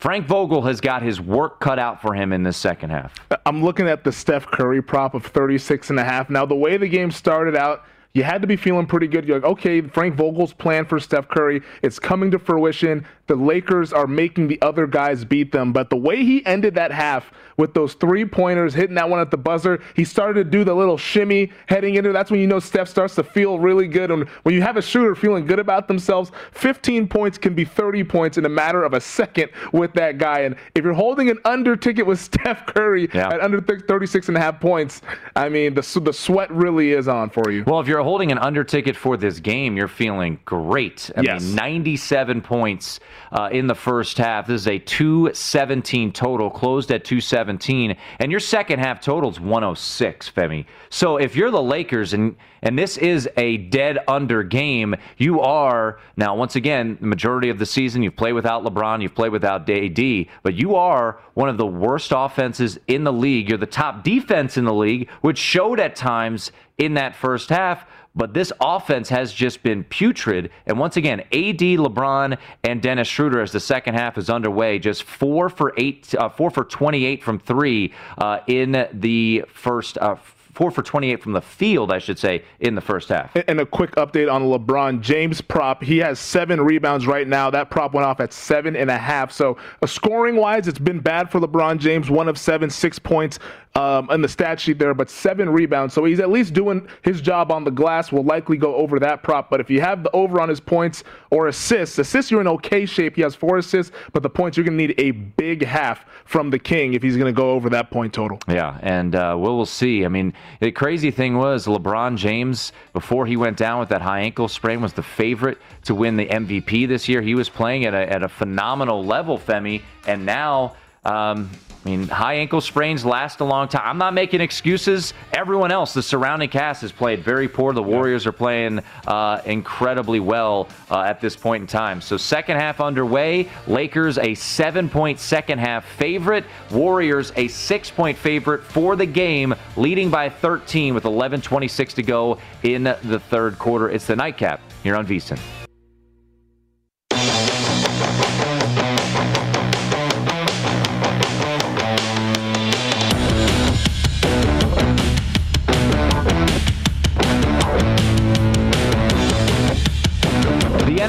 [0.03, 3.13] Frank Vogel has got his work cut out for him in this second half.
[3.45, 6.29] I'm looking at the Steph Curry prop of 36 and a half.
[6.29, 9.25] Now, the way the game started out, you had to be feeling pretty good.
[9.25, 13.07] You're like, okay, Frank Vogel's plan for Steph Curry, it's coming to fruition.
[13.25, 15.73] The Lakers are making the other guys beat them.
[15.73, 19.31] But the way he ended that half with those three pointers, hitting that one at
[19.31, 22.59] the buzzer, he started to do the little shimmy heading into that's when you know
[22.59, 24.11] Steph starts to feel really good.
[24.11, 28.03] And when you have a shooter feeling good about themselves, 15 points can be 30
[28.03, 30.41] points in a matter of a second with that guy.
[30.41, 33.29] And if you're holding an under ticket with Steph Curry yeah.
[33.29, 35.01] at under 36 and a half points,
[35.35, 37.63] I mean, the, the sweat really is on for you.
[37.65, 41.09] Well, if you're holding an under ticket for this game, you're feeling great.
[41.15, 41.43] I yes.
[41.43, 42.99] mean, 97 points
[43.31, 44.47] uh, in the first half.
[44.47, 47.95] This is a 217 total, closed at 217.
[48.19, 50.65] And your second half total is 106, Femi.
[50.89, 55.99] So if you're the Lakers and and this is a dead under game, you are
[56.17, 59.69] now once again the majority of the season you've played without LeBron, you've played without
[59.69, 63.49] AD, but you are one of the worst offenses in the league.
[63.49, 67.85] You're the top defense in the league, which showed at times in that first half.
[68.15, 70.51] But this offense has just been putrid.
[70.67, 75.03] And once again, AD, LeBron, and Dennis Schroeder as the second half is underway, just
[75.03, 79.97] four for eight, uh, four for 28 from three uh, in the first.
[79.97, 80.15] Uh,
[80.53, 83.35] four for 28 from the field, I should say, in the first half.
[83.47, 85.83] And a quick update on LeBron James prop.
[85.83, 87.49] He has seven rebounds right now.
[87.49, 89.31] That prop went off at seven and a half.
[89.31, 92.09] So, uh, scoring wise, it's been bad for LeBron James.
[92.09, 93.39] One of seven, six points
[93.75, 95.93] um, in the stat sheet there, but seven rebounds.
[95.93, 98.11] So he's at least doing his job on the glass.
[98.11, 99.49] Will likely go over that prop.
[99.49, 102.85] But if you have the over on his points or assists, assists you're in okay
[102.85, 103.15] shape.
[103.15, 106.49] He has four assists, but the points you're going to need a big half from
[106.49, 108.39] the King if he's going to go over that point total.
[108.47, 110.05] Yeah, and uh, we'll, we'll see.
[110.05, 114.21] I mean, the crazy thing was LeBron James before he went down with that high
[114.21, 117.21] ankle sprain was the favorite to win the MVP this year.
[117.21, 120.75] He was playing at a, at a phenomenal level, Femi, and now.
[121.05, 121.49] Um,
[121.83, 123.81] I mean, high ankle sprains last a long time.
[123.83, 125.13] I'm not making excuses.
[125.33, 127.73] Everyone else, the surrounding cast, has played very poor.
[127.73, 131.99] The Warriors are playing uh, incredibly well uh, at this point in time.
[131.99, 133.49] So, second half underway.
[133.67, 136.45] Lakers a seven point second half favorite.
[136.71, 142.37] Warriors a six point favorite for the game, leading by 13 with 11:26 to go
[142.63, 143.89] in the third quarter.
[143.89, 145.62] It's the nightcap here on VSIN.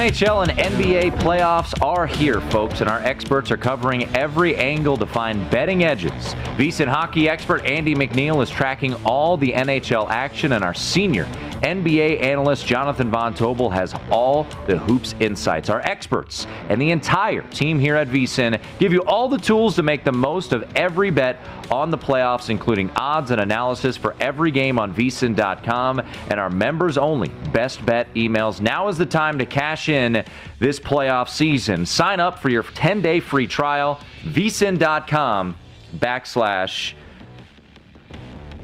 [0.04, 5.06] NHL and NBA playoffs are here, folks, and our experts are covering every angle to
[5.06, 6.12] find betting edges.
[6.58, 11.26] VSIN hockey expert Andy McNeil is tracking all the NHL action, and our senior
[11.64, 15.70] NBA analyst Jonathan Von Tobel has all the hoops insights.
[15.70, 19.82] Our experts and the entire team here at VSIN give you all the tools to
[19.82, 21.38] make the most of every bet
[21.70, 26.98] on the playoffs, including odds and analysis for every game on VSIN.com and our members
[26.98, 28.60] only best bet emails.
[28.60, 30.22] Now is the time to cash in
[30.58, 31.86] this playoff season.
[31.86, 35.56] Sign up for your 10 day free trial, VSIN.com
[35.96, 36.92] backslash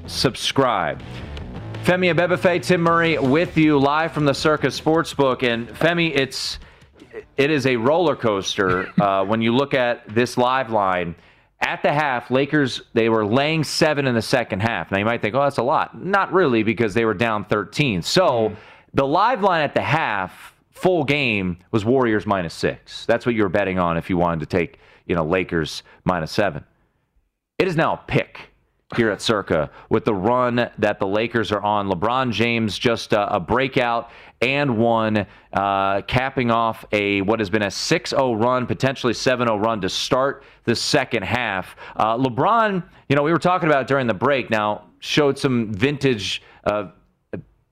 [0.06, 1.02] subscribe.
[1.84, 5.42] Femi Abebefe, Tim Murray with you live from the Circa Sportsbook.
[5.42, 6.58] And Femi, it's
[7.38, 11.14] it is a roller coaster uh, when you look at this live line.
[11.62, 14.90] At the half, Lakers they were laying seven in the second half.
[14.90, 16.00] Now you might think, oh, that's a lot.
[16.00, 18.02] Not really, because they were down 13.
[18.02, 18.56] So mm.
[18.92, 23.06] the live line at the half, full game, was Warriors minus six.
[23.06, 26.30] That's what you were betting on if you wanted to take, you know, Lakers minus
[26.30, 26.62] seven.
[27.58, 28.49] It is now a pick
[28.96, 31.88] here at Circa with the run that the Lakers are on.
[31.88, 37.62] LeBron James just uh, a breakout and one, uh, capping off a what has been
[37.62, 41.76] a 6-0 run, potentially 7-0 run to start the second half.
[41.96, 44.50] Uh, LeBron, you know, we were talking about during the break.
[44.50, 46.90] Now showed some vintage uh,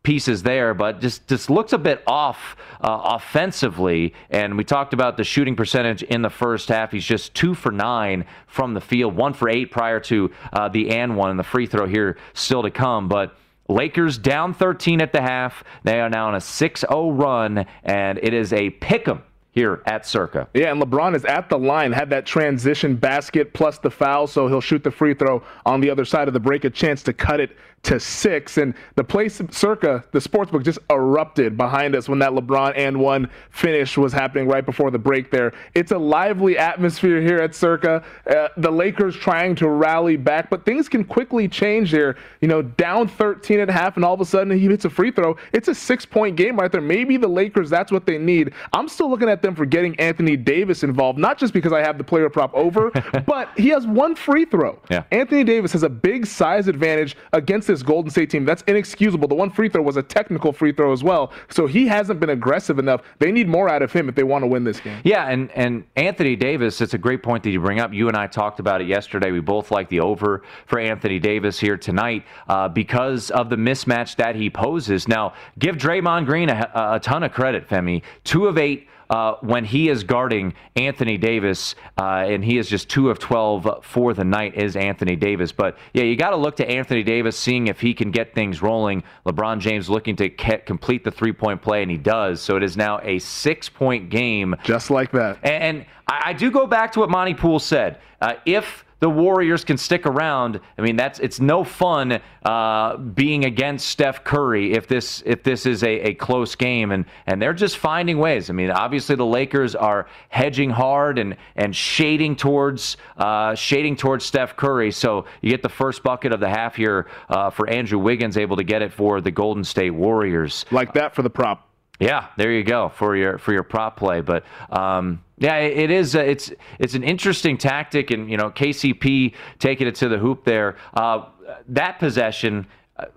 [0.08, 4.14] pieces there, but just just looks a bit off uh, offensively.
[4.30, 6.92] And we talked about the shooting percentage in the first half.
[6.92, 10.88] He's just two for nine from the field, one for eight prior to uh, the
[10.92, 13.06] and one, and the free throw here still to come.
[13.06, 13.36] But
[13.68, 15.62] Lakers down 13 at the half.
[15.84, 20.06] They are now on a 6-0 run, and it is a pick 'em here at
[20.06, 20.48] Circa.
[20.54, 24.46] Yeah, and LeBron is at the line, had that transition basket plus the foul, so
[24.46, 27.12] he'll shoot the free throw on the other side of the break, a chance to
[27.12, 28.58] cut it to six.
[28.58, 33.30] And the place circa the sportsbook just erupted behind us when that LeBron and one
[33.50, 35.52] finish was happening right before the break there.
[35.74, 38.04] It's a lively atmosphere here at circa.
[38.28, 42.16] Uh, the Lakers trying to rally back, but things can quickly change here.
[42.40, 44.90] You know, down 13 and a half, and all of a sudden he hits a
[44.90, 45.36] free throw.
[45.52, 46.80] It's a six point game right there.
[46.80, 48.52] Maybe the Lakers, that's what they need.
[48.72, 51.98] I'm still looking at them for getting Anthony Davis involved, not just because I have
[51.98, 52.90] the player prop over,
[53.26, 54.80] but he has one free throw.
[54.90, 55.04] Yeah.
[55.12, 58.44] Anthony Davis has a big size advantage against this Golden State team.
[58.44, 59.28] That's inexcusable.
[59.28, 61.32] The one free throw was a technical free throw as well.
[61.48, 63.02] So he hasn't been aggressive enough.
[63.20, 65.00] They need more out of him if they want to win this game.
[65.04, 67.92] Yeah, and, and Anthony Davis, it's a great point that you bring up.
[67.92, 69.30] You and I talked about it yesterday.
[69.30, 74.16] We both like the over for Anthony Davis here tonight uh, because of the mismatch
[74.16, 75.06] that he poses.
[75.06, 78.02] Now, give Draymond Green a, a ton of credit, Femi.
[78.24, 82.88] Two of eight uh, when he is guarding Anthony Davis, uh, and he is just
[82.88, 85.52] two of 12 for the night, is Anthony Davis.
[85.52, 88.62] But yeah, you got to look to Anthony Davis, seeing if he can get things
[88.62, 89.02] rolling.
[89.26, 92.40] LeBron James looking to complete the three point play, and he does.
[92.40, 94.54] So it is now a six point game.
[94.62, 95.38] Just like that.
[95.42, 97.98] And, and I, I, do go back to what Monte Poole said.
[98.20, 100.60] Uh, if the Warriors can stick around.
[100.76, 105.66] I mean, that's it's no fun uh, being against Steph Curry if this if this
[105.66, 108.50] is a, a close game, and and they're just finding ways.
[108.50, 114.24] I mean, obviously the Lakers are hedging hard and and shading towards uh, shading towards
[114.24, 114.90] Steph Curry.
[114.90, 118.56] So you get the first bucket of the half here uh, for Andrew Wiggins, able
[118.56, 120.64] to get it for the Golden State Warriors.
[120.70, 121.67] Like that for the prop.
[122.00, 124.20] Yeah, there you go for your for your prop play.
[124.20, 126.14] But um, yeah, it is.
[126.14, 130.44] Uh, it's it's an interesting tactic, and you know KCP taking it to the hoop
[130.44, 130.76] there.
[130.94, 131.26] Uh,
[131.68, 132.66] that possession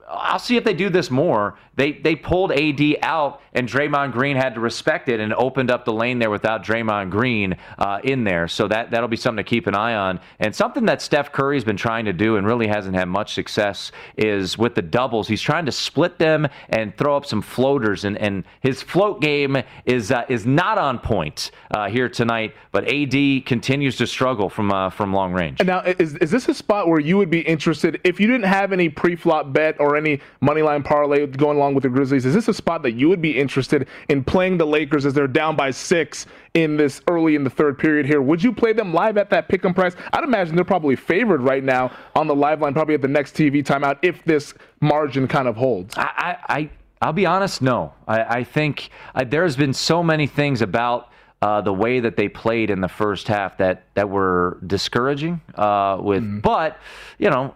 [0.08, 1.58] I'll see if they do this more.
[1.76, 5.86] They they pulled AD out, and Draymond Green had to respect it and opened up
[5.86, 8.50] the lane there without Draymond Green uh, in there.
[8.50, 10.20] So that that'll be something to keep an eye on.
[10.40, 13.94] And something that Steph Curry's been trying to do and really hasn't had much success
[14.18, 15.30] is with the doubles.
[15.30, 19.58] He's trying to split them and throw up some floaters, and, and his float game
[19.86, 22.54] is uh, is not on point uh, here tonight.
[22.74, 25.62] But AD continues to struggle from uh, from long range.
[25.62, 28.48] And now, is is this a spot where you would be interested if you didn't
[28.48, 32.26] have any pre-flop bet or any money line parlay going along with the Grizzlies?
[32.26, 35.28] Is this a spot that you would be interested in playing the Lakers as they're
[35.28, 38.22] down by six in this early in the third period here?
[38.22, 39.96] Would you play them live at that pick 'em price?
[40.14, 43.36] I'd imagine they're probably favored right now on the live line, probably at the next
[43.36, 45.98] TV timeout if this margin kind of holds.
[45.98, 46.70] I, I,
[47.02, 47.94] I'll be honest, no.
[48.08, 51.08] I, I think I, there's been so many things about.
[51.44, 55.42] Uh, the way that they played in the first half that that were discouraging.
[55.56, 56.40] Uh, with, mm.
[56.40, 56.78] but
[57.18, 57.56] you know,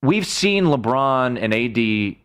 [0.00, 2.16] we've seen LeBron and AD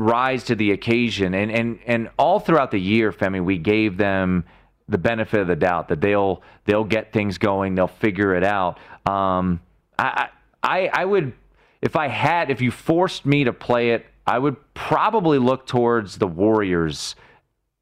[0.00, 4.44] rise to the occasion, and and and all throughout the year, Femi, we gave them
[4.88, 8.78] the benefit of the doubt that they'll they'll get things going, they'll figure it out.
[9.06, 9.60] Um,
[9.98, 10.28] I
[10.62, 11.32] I I would
[11.80, 16.18] if I had if you forced me to play it, I would probably look towards
[16.18, 17.16] the Warriors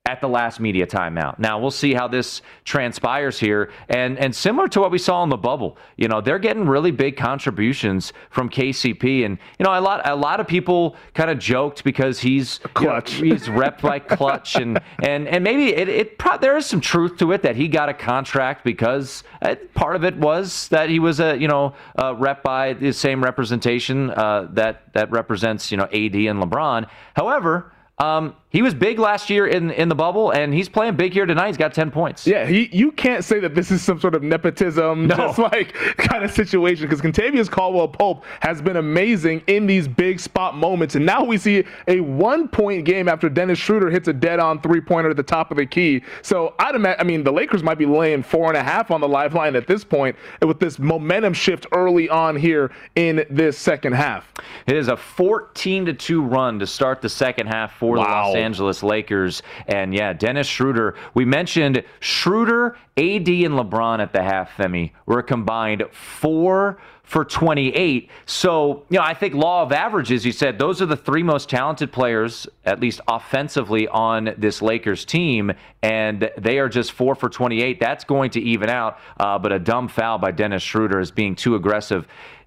[0.09, 1.38] at the last media timeout.
[1.38, 5.28] Now we'll see how this transpires here, and and similar to what we saw in
[5.28, 9.82] the bubble, you know they're getting really big contributions from KCP, and you know a
[9.82, 13.82] lot a lot of people kind of joked because he's clutch, you know, he's rep
[13.82, 17.42] by Klutch, and and and maybe it it pro- there is some truth to it
[17.42, 21.36] that he got a contract because uh, part of it was that he was a
[21.36, 26.14] you know a rep by the same representation uh, that that represents you know AD
[26.14, 26.88] and LeBron.
[27.14, 31.12] However um, he was big last year in in the bubble, and he's playing big
[31.12, 31.49] here tonight.
[31.49, 32.26] He's got ten points.
[32.26, 35.16] Yeah, he, you can't say that this is some sort of nepotism, no.
[35.16, 36.86] just like kind of situation.
[36.88, 41.36] Because Kentavious Caldwell Pope has been amazing in these big spot moments, and now we
[41.36, 45.16] see a one point game after Dennis Schroeder hits a dead on three pointer at
[45.16, 46.03] the top of the key.
[46.22, 49.03] So I'd imagine, I mean, the Lakers might be laying four and a half on
[49.03, 53.92] the lifeline at this point with this momentum shift early on here in this second
[53.92, 54.32] half.
[54.66, 58.32] It is a fourteen to two run to start the second half for wow.
[58.32, 59.43] the Los Angeles Lakers.
[59.66, 60.95] And yeah, Dennis Schroeder.
[61.14, 66.78] We mentioned Schroeder, AD, and LeBron at the half, Femi, were combined four
[67.09, 68.11] for 28.
[68.26, 71.49] So, you know, I think law of averages, you said those are the three most
[71.49, 75.51] talented players, at least offensively, on this Lakers team,
[75.82, 77.80] and they are just four for 28.
[77.80, 81.34] That's going to even out, uh, but a dumb foul by Dennis Schroeder is being
[81.34, 82.07] too aggressive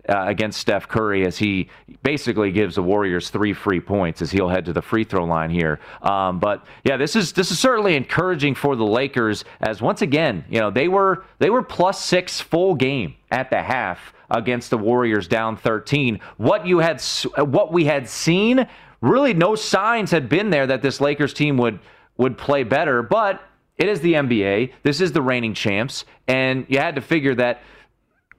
[0.10, 1.70] uh, against Steph Curry as he
[2.04, 5.50] basically gives the Warriors three free points as he'll head to the free throw line
[5.50, 5.80] here.
[6.02, 10.44] Um, but yeah, this is this is certainly encouraging for the Lakers as once again,
[10.50, 14.78] you know, they were they were plus six full game at the half against the
[14.78, 16.20] Warriors down 13.
[16.38, 17.02] What you had
[17.38, 18.68] what we had seen,
[19.02, 21.80] really no signs had been there that this Lakers team would
[22.18, 23.42] would play better, but
[23.78, 24.74] it is the NBA.
[24.84, 27.62] This is the reigning champs, and you had to figure that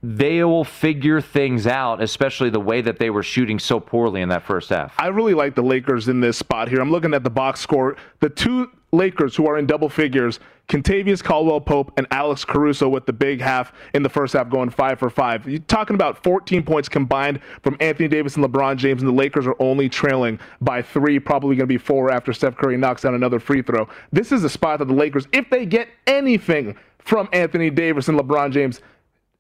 [0.03, 4.29] they will figure things out, especially the way that they were shooting so poorly in
[4.31, 4.95] that first half.
[4.99, 6.81] I really like the Lakers in this spot here.
[6.81, 7.97] I'm looking at the box score.
[8.19, 13.07] The two Lakers who are in double figures, Kentavious Caldwell Pope and Alex Caruso with
[13.07, 15.49] the big half in the first half going five for five.
[15.49, 19.47] You're talking about 14 points combined from Anthony Davis and LeBron James, and the Lakers
[19.47, 23.15] are only trailing by three, probably going to be four after Steph Curry knocks down
[23.15, 23.89] another free throw.
[24.11, 28.19] This is a spot that the Lakers, if they get anything from Anthony Davis and
[28.19, 28.81] LeBron James,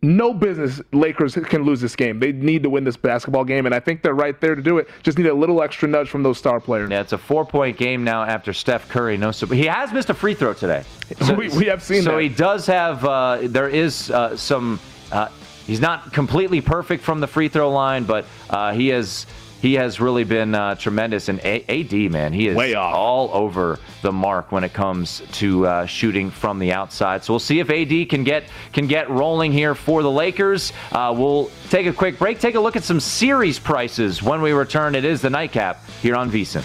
[0.03, 2.19] no business Lakers can lose this game.
[2.19, 4.79] They need to win this basketball game, and I think they're right there to do
[4.79, 4.89] it.
[5.05, 6.91] Just need a little extra nudge from those star players.
[6.91, 9.17] Yeah, it's a four-point game now after Steph Curry.
[9.17, 10.83] No, so he has missed a free throw today.
[11.21, 12.23] So, we, we, have seen so that.
[12.23, 13.05] he does have.
[13.05, 14.81] Uh, there is uh, some.
[15.13, 15.29] Uh,
[15.67, 19.27] he's not completely perfect from the free throw line, but uh, he has
[19.63, 21.29] he has really been uh, tremendous.
[21.29, 22.95] And AD, man, he is Way off.
[22.95, 27.23] all over the mark when it comes to uh, shooting from the outside.
[27.23, 30.73] So we'll see if AD can get can get rolling here for the Lakers.
[30.91, 34.51] Uh, we'll take a quick break, take a look at some series prices when we
[34.53, 34.97] return.
[34.97, 36.65] It is the nightcap here on VSiN.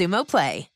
[0.01, 0.70] Xumo Play.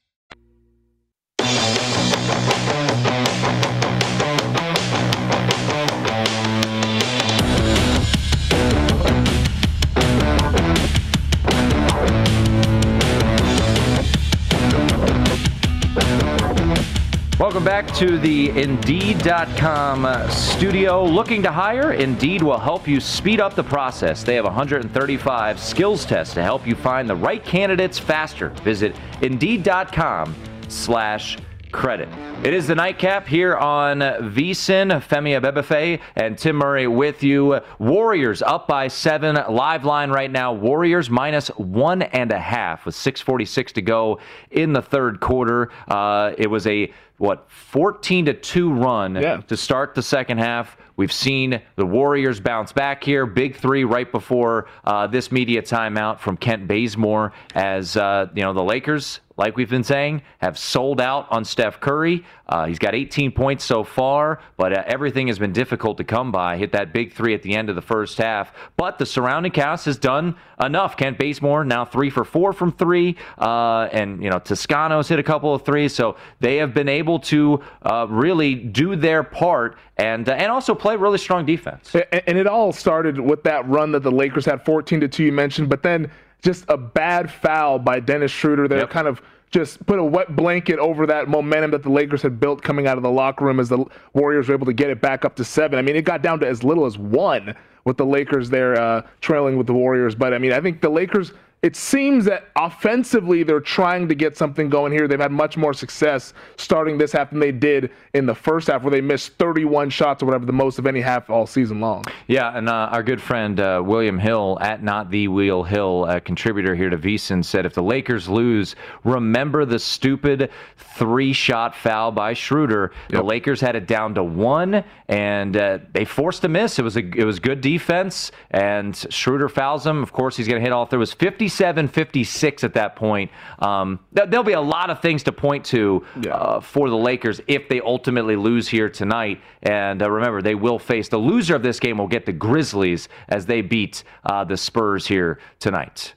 [17.56, 21.06] Welcome back to the Indeed.com uh, studio.
[21.06, 21.94] Looking to hire?
[21.94, 24.26] Indeed will help you speed up the process.
[24.26, 28.50] They have 135 skills tests to help you find the right candidates faster.
[28.66, 30.36] Visit Indeed.com
[30.68, 31.38] slash
[31.76, 32.08] credit.
[32.44, 34.92] It is the nightcap here on VSiN.
[35.02, 37.60] Femi Abebefe and Tim Murray with you.
[37.80, 39.36] Warriors up by seven.
[39.50, 40.54] Live line right now.
[40.54, 44.20] Warriors minus one and a half with 6:46 to go
[44.52, 45.70] in the third quarter.
[45.88, 49.38] Uh, it was a what 14 to 2 run Yeah.
[49.48, 50.76] to start the second half.
[50.98, 53.26] We've seen the Warriors bounce back here.
[53.26, 58.54] Big three right before uh, this media timeout from Kent Bazemore as uh, you know
[58.54, 62.24] the Lakers, like we've been saying, have sold out on Steph Curry.
[62.48, 66.32] Uh, he's got 18 points so far, but uh, everything has been difficult to come
[66.32, 66.56] by.
[66.58, 69.86] Hit that big three at the end of the first half, but the surrounding cast
[69.86, 70.96] has done enough.
[70.96, 75.24] Kent Bazemore now three for four from three, uh, and you know Toscano's hit a
[75.24, 80.30] couple of threes, so they have been able to uh, really do their part and
[80.30, 81.94] uh, and also play really strong defense.
[81.96, 85.24] A- And it all started with that run that the Lakers had 14 to 2
[85.26, 86.10] you mentioned, but then
[86.42, 88.90] just a bad foul by Dennis Schroeder that Yep.
[88.90, 89.22] kind of
[89.52, 92.98] just put a wet blanket over that momentum that the Lakers had built coming out
[92.98, 95.44] of the locker room as the Warriors were able to get it back up to
[95.44, 95.80] seven.
[95.80, 97.56] I mean, it got down to as little as one
[97.86, 100.16] with the Lakers there uh, trailing with the Warriors.
[100.16, 101.32] But I mean, I think the Lakers.
[101.62, 105.08] It seems that offensively they're trying to get something going here.
[105.08, 108.84] They've had much more success starting this half than they did in the first half,
[108.84, 112.04] where they missed 31 shots or whatever, the most of any half all season long.
[112.28, 116.22] Yeah, and uh, our good friend uh, William Hill at Not the Wheel Hill, a
[116.22, 122.34] contributor here to VSiN, said if the Lakers lose, remember the stupid three-shot foul by
[122.34, 122.92] Schroeder.
[123.10, 126.78] The Lakers had it down to one, and uh, they forced a miss.
[126.78, 127.75] It was a it was good defense.
[127.78, 130.02] Defense, and Schroeder fouls him.
[130.02, 131.00] Of course, he's going to hit all through.
[131.00, 133.32] It was 57 56 at that point.
[133.60, 137.42] Um, th- there'll be a lot of things to point to uh, for the Lakers
[137.48, 139.42] if they ultimately lose here tonight.
[139.64, 143.10] And uh, remember, they will face the loser of this game will get the Grizzlies
[143.30, 146.14] as they beat uh, the Spurs here tonight.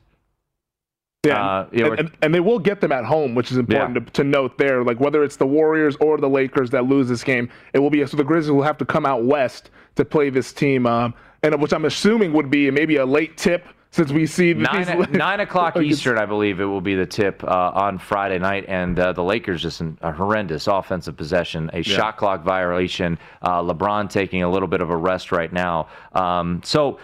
[1.27, 4.13] Yeah, Uh, and, and, and they will get them at home, which is important to,
[4.13, 4.85] to note there.
[4.85, 8.07] Like whether it's the Warriors or the Lakers that lose this game, it will be
[8.07, 11.13] so the Grizzlies will have to come out west to play this team, um,
[11.43, 15.41] and which I'm assuming would be maybe a late tip since we see Nine, nine
[15.41, 19.13] o'clock Eastern, I believe it will be the tip uh, on Friday night, and uh,
[19.13, 23.19] the Lakers just an, a horrendous offensive possession, a shot clock violation.
[23.41, 25.89] Uh, LeBron taking a little bit of a rest right now.
[26.13, 26.99] Um, so.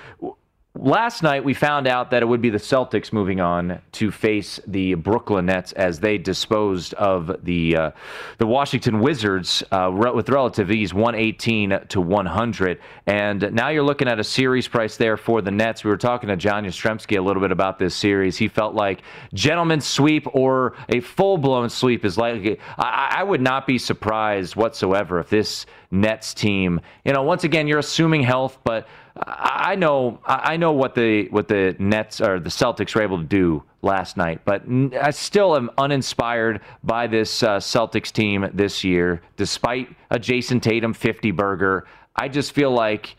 [0.77, 4.59] Last night, we found out that it would be the Celtics moving on to face
[4.67, 7.91] the Brooklyn Nets as they disposed of the uh,
[8.39, 12.81] the Washington Wizards uh, with relative ease, 118 to 100.
[13.07, 15.85] And now you're looking at a series price there for the Nets.
[15.85, 18.37] We were talking to John Jastremski a little bit about this series.
[18.37, 19.03] He felt like
[19.33, 22.59] gentleman's sweep or a full blown sweep is likely.
[22.77, 27.69] I, I would not be surprised whatsoever if this Nets team, you know, once again,
[27.69, 32.51] you're assuming health, but I know I know what the what the Nets or the
[32.51, 34.65] Celtics were able to do last night, but
[35.01, 40.95] I still am uninspired by this uh, Celtics team this year, despite a Jayson Tatum
[40.95, 41.87] 50 burger.
[42.17, 43.15] I just feel like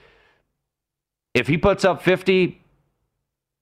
[1.33, 2.61] if he puts up 50,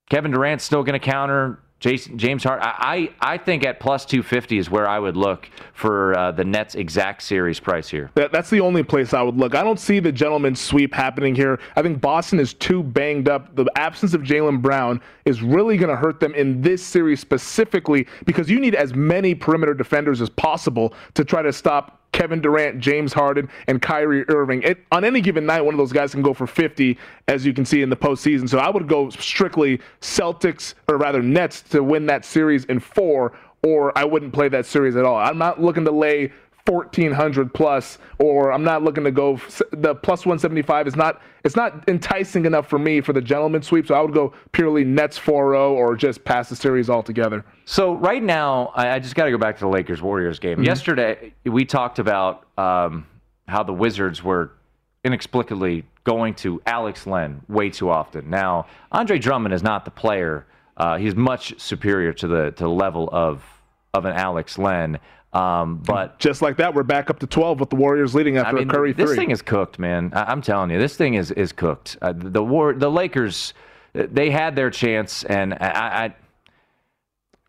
[0.10, 1.60] Kevin Durant's still going to counter.
[1.84, 6.18] Jason, James Hart, I, I think at plus 250 is where I would look for
[6.18, 8.10] uh, the Nets exact series price here.
[8.16, 9.54] That, that's the only place I would look.
[9.54, 11.60] I don't see the gentleman's sweep happening here.
[11.76, 13.54] I think Boston is too banged up.
[13.58, 18.08] The absence of Jaylen Brown is really going to hurt them in this series specifically
[18.24, 22.80] because you need as many perimeter defenders as possible to try to stop Kevin Durant,
[22.80, 24.62] James Harden, and Kyrie Irving.
[24.62, 26.98] It, on any given night, one of those guys can go for 50,
[27.28, 28.48] as you can see in the postseason.
[28.48, 33.34] So I would go strictly Celtics, or rather Nets, to win that series in four,
[33.64, 35.18] or I wouldn't play that series at all.
[35.18, 36.32] I'm not looking to lay
[36.66, 39.38] 1400 plus or i'm not looking to go
[39.72, 43.86] the plus 175 is not it's not enticing enough for me for the gentleman sweep
[43.86, 48.24] so i would go purely nets 4-0 or just pass the series altogether So right
[48.24, 50.60] now, I, I just got to go back to the Lakers Warriors game.
[50.60, 50.66] Mhm.
[50.66, 53.06] Yesterday, we talked about um,
[53.48, 54.52] how the Wizards were
[55.06, 58.30] inexplicably going to Alex Len way too often.
[58.30, 60.46] Now, Andre Drummond is not the player.
[60.76, 63.44] Uh, he's much superior to the to the level of
[63.94, 65.00] of an Alex Len.
[65.34, 68.58] Um, but just like that we're back up to 12 with the warriors leading after
[68.58, 70.12] I mean, a curry this three thing is cooked, man.
[70.14, 71.98] I, I'm telling you, this thing is is cooked.
[72.02, 73.54] Uh, the war, the Lakers,
[73.94, 76.16] they had their chance, and I, I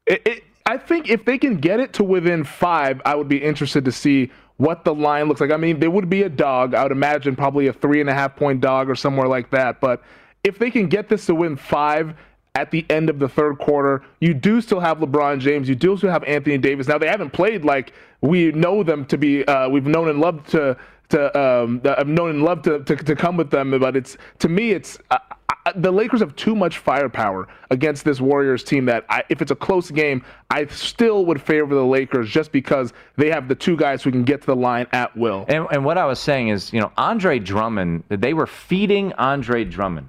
[0.06, 3.42] It, it, I think if they can get it to within five, I would be
[3.42, 5.50] interested to see what the line looks like.
[5.50, 6.74] I mean, there would be a dog.
[6.74, 9.80] I would imagine probably a three and a half point dog or somewhere like that.
[9.80, 10.02] But
[10.42, 12.14] if they can get this to win five
[12.54, 15.68] at the end of the third quarter, you do still have LeBron James.
[15.68, 16.86] You do still have Anthony Davis.
[16.86, 19.44] Now they haven't played like we know them to be.
[19.44, 20.76] Uh, we've known and loved to
[21.10, 23.78] to um, I've known and loved to, to to come with them.
[23.78, 24.98] But it's to me, it's.
[25.10, 25.34] Uh, I-
[25.76, 29.56] the Lakers have too much firepower against this Warriors team that I, if it's a
[29.56, 34.02] close game, I still would favor the Lakers just because they have the two guys
[34.02, 35.46] who can get to the line at will.
[35.48, 39.64] And, and what I was saying is, you know, Andre Drummond, they were feeding Andre
[39.64, 40.06] Drummond.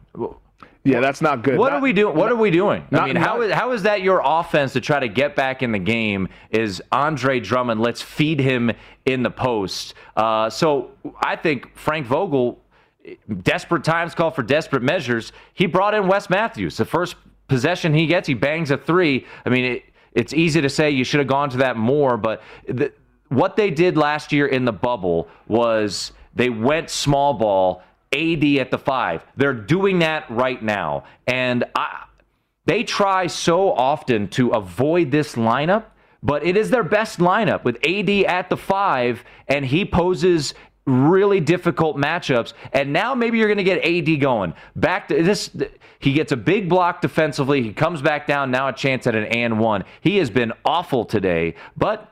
[0.86, 1.58] Yeah, that's not good.
[1.58, 2.16] What Not- are we doing?
[2.16, 2.84] What are we doing?
[2.92, 5.36] I not- mean, how not- is, how is that your offense to try to get
[5.36, 6.30] back in the game?
[6.52, 7.82] Is Andre Drummond?
[7.82, 8.72] Let's feed him
[9.06, 9.96] in the post.
[10.16, 12.60] Uh, so I think Frank Vogel,
[13.42, 15.32] desperate times call for desperate measures.
[15.56, 16.78] He brought in Wes Matthews.
[16.78, 17.16] The first
[17.48, 19.26] possession he gets, he bangs a three.
[19.44, 19.84] I mean, it,
[20.14, 22.92] it's easy to say you should have gone to that more, but the,
[23.30, 27.82] what they did last year in the bubble was they went small ball.
[28.16, 29.24] AD at the five.
[29.36, 31.04] They're doing that right now.
[31.28, 32.06] And I,
[32.66, 35.86] they try so often to avoid this lineup,
[36.24, 40.54] but it is their best lineup with AD at the five, and he poses
[40.86, 42.54] really difficult matchups.
[42.74, 44.54] And now maybe you're going to get AD going.
[44.76, 45.50] Back to this,
[46.00, 47.62] he gets a big block defensively.
[47.62, 49.84] He comes back down, now a chance at an and one.
[50.02, 52.12] He has been awful today, but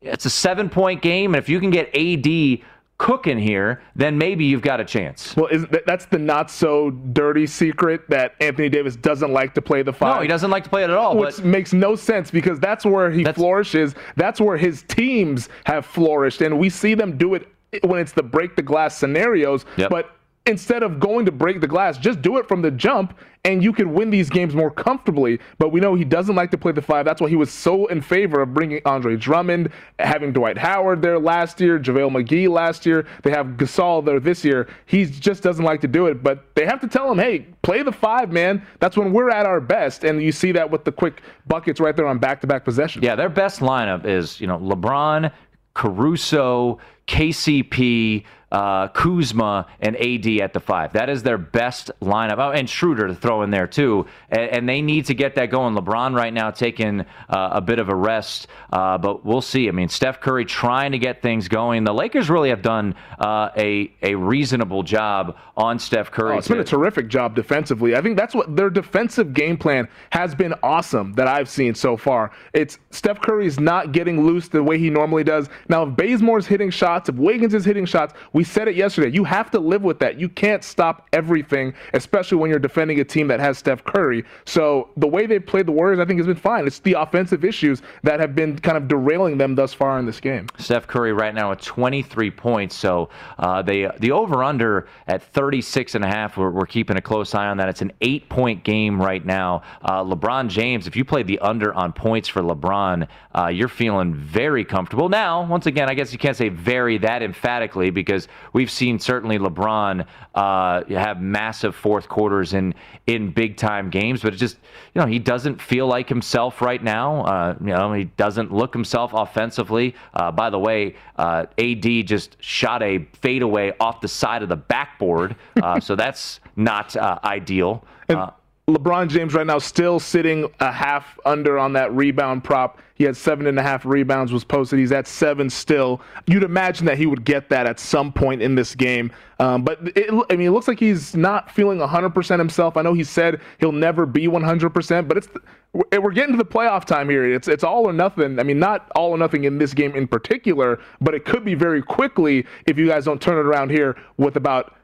[0.00, 1.34] it's a seven point game.
[1.34, 2.60] And if you can get AD
[2.98, 5.34] cooking here, then maybe you've got a chance.
[5.36, 9.62] Well, is that, that's the not so dirty secret that Anthony Davis doesn't like to
[9.62, 10.16] play the five.
[10.16, 11.16] No, he doesn't like to play it at all.
[11.16, 13.94] Which makes no sense because that's where he flourishes.
[14.16, 17.48] That's where his teams have flourished, and we see them do it
[17.82, 19.64] when it's the break the glass scenarios.
[19.76, 19.90] Yep.
[19.90, 20.17] But
[20.48, 23.72] instead of going to break the glass, just do it from the jump and you
[23.72, 25.38] can win these games more comfortably.
[25.58, 27.04] But we know he doesn't like to play the five.
[27.04, 31.18] That's why he was so in favor of bringing Andre Drummond, having Dwight Howard there
[31.18, 33.06] last year, JaVale McGee last year.
[33.22, 34.68] They have Gasol there this year.
[34.86, 36.22] He just doesn't like to do it.
[36.22, 38.66] But they have to tell him, hey, play the five, man.
[38.80, 40.04] That's when we're at our best.
[40.04, 43.04] And you see that with the quick buckets right there on back to back possessions.
[43.04, 45.30] Yeah, their best lineup is, you know, LeBron,
[45.74, 50.92] Caruso, KCP, uh, Kuzma and AD at the five.
[50.92, 52.38] That is their best lineup.
[52.38, 54.06] Oh, and Schroeder to throw in there too.
[54.30, 55.74] And, and they need to get that going.
[55.74, 59.68] LeBron right now taking uh, a bit of a rest, uh, but we'll see.
[59.68, 61.84] I mean, Steph Curry trying to get things going.
[61.84, 66.34] The Lakers really have done uh, a a reasonable job on Steph Curry.
[66.34, 67.96] Oh, it's been a terrific job defensively.
[67.96, 71.96] I think that's what their defensive game plan has been awesome that I've seen so
[71.96, 72.30] far.
[72.52, 75.48] It's Steph Curry's not getting loose the way he normally does.
[75.68, 79.10] Now, if Bazemore's hitting shots, if Wiggins is hitting shots, we said it yesterday.
[79.10, 80.20] You have to live with that.
[80.20, 84.24] You can't stop everything, especially when you're defending a team that has Steph Curry.
[84.44, 86.64] So the way they've played the Warriors, I think, has been fine.
[86.64, 90.20] It's the offensive issues that have been kind of derailing them thus far in this
[90.20, 90.46] game.
[90.56, 92.76] Steph Curry right now at 23 points.
[92.76, 93.08] So
[93.40, 96.36] uh, they the over under at 36 and a half.
[96.36, 97.68] We're, we're, keeping a close eye on that.
[97.68, 99.62] It's an eight point game right now.
[99.82, 104.14] Uh, LeBron James, if you play the under on points for LeBron, uh, you're feeling
[104.14, 105.08] very comfortable.
[105.08, 109.38] Now, once again, I guess you can't say very that emphatically because we've seen certainly
[109.38, 112.74] LeBron uh, have massive fourth quarters in
[113.06, 114.56] in big time games, but it just
[114.94, 117.22] you know he doesn't feel like himself right now.
[117.22, 119.94] Uh, you know he doesn't look himself offensively.
[120.14, 124.56] Uh, by the way, uh, AD just shot a fadeaway off the side of the
[124.56, 127.84] backboard, uh, so that's not uh, ideal.
[128.08, 128.30] And-
[128.68, 132.78] LeBron James right now still sitting a half under on that rebound prop.
[132.98, 134.80] He had seven and a half rebounds was posted.
[134.80, 136.02] He's at seven still.
[136.26, 139.12] You'd imagine that he would get that at some point in this game.
[139.38, 142.76] Um, but it, I mean, it looks like he's not feeling 100% himself.
[142.76, 145.28] I know he said he'll never be 100%, but it's
[145.72, 147.32] we're getting to the playoff time here.
[147.32, 148.40] It's it's all or nothing.
[148.40, 151.54] I mean, not all or nothing in this game in particular, but it could be
[151.54, 154.74] very quickly if you guys don't turn it around here with about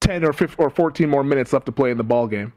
[0.00, 2.52] 10 or 15 or 14 more minutes left to play in the ball game.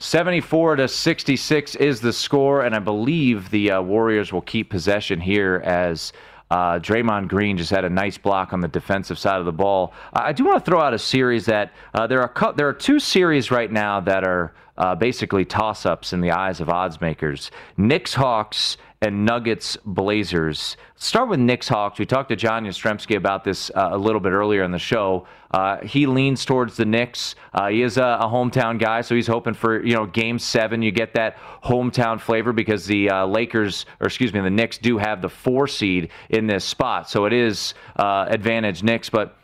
[0.00, 5.20] 74 to 66 is the score, and I believe the uh, Warriors will keep possession
[5.20, 6.12] here as
[6.52, 9.92] uh, Draymond Green just had a nice block on the defensive side of the ball.
[10.12, 13.00] I do want to throw out a series that uh, there are there are two
[13.00, 17.50] series right now that are uh, basically toss-ups in the eyes of odds makers.
[17.76, 20.76] Knicks Hawks and Nuggets Blazers.
[20.96, 21.98] Start with Knicks Hawks.
[21.98, 25.26] We talked to John Jastremski about this uh, a little bit earlier in the show.
[25.52, 27.36] Uh, he leans towards the Knicks.
[27.54, 30.82] Uh, he is a, a, hometown guy, so he's hoping for you know Game Seven.
[30.82, 34.98] You get that hometown flavor because the uh, Lakers, or excuse me, the Knicks do
[34.98, 39.34] have the four seed in this spot, so it is uh, advantage Knicks, but.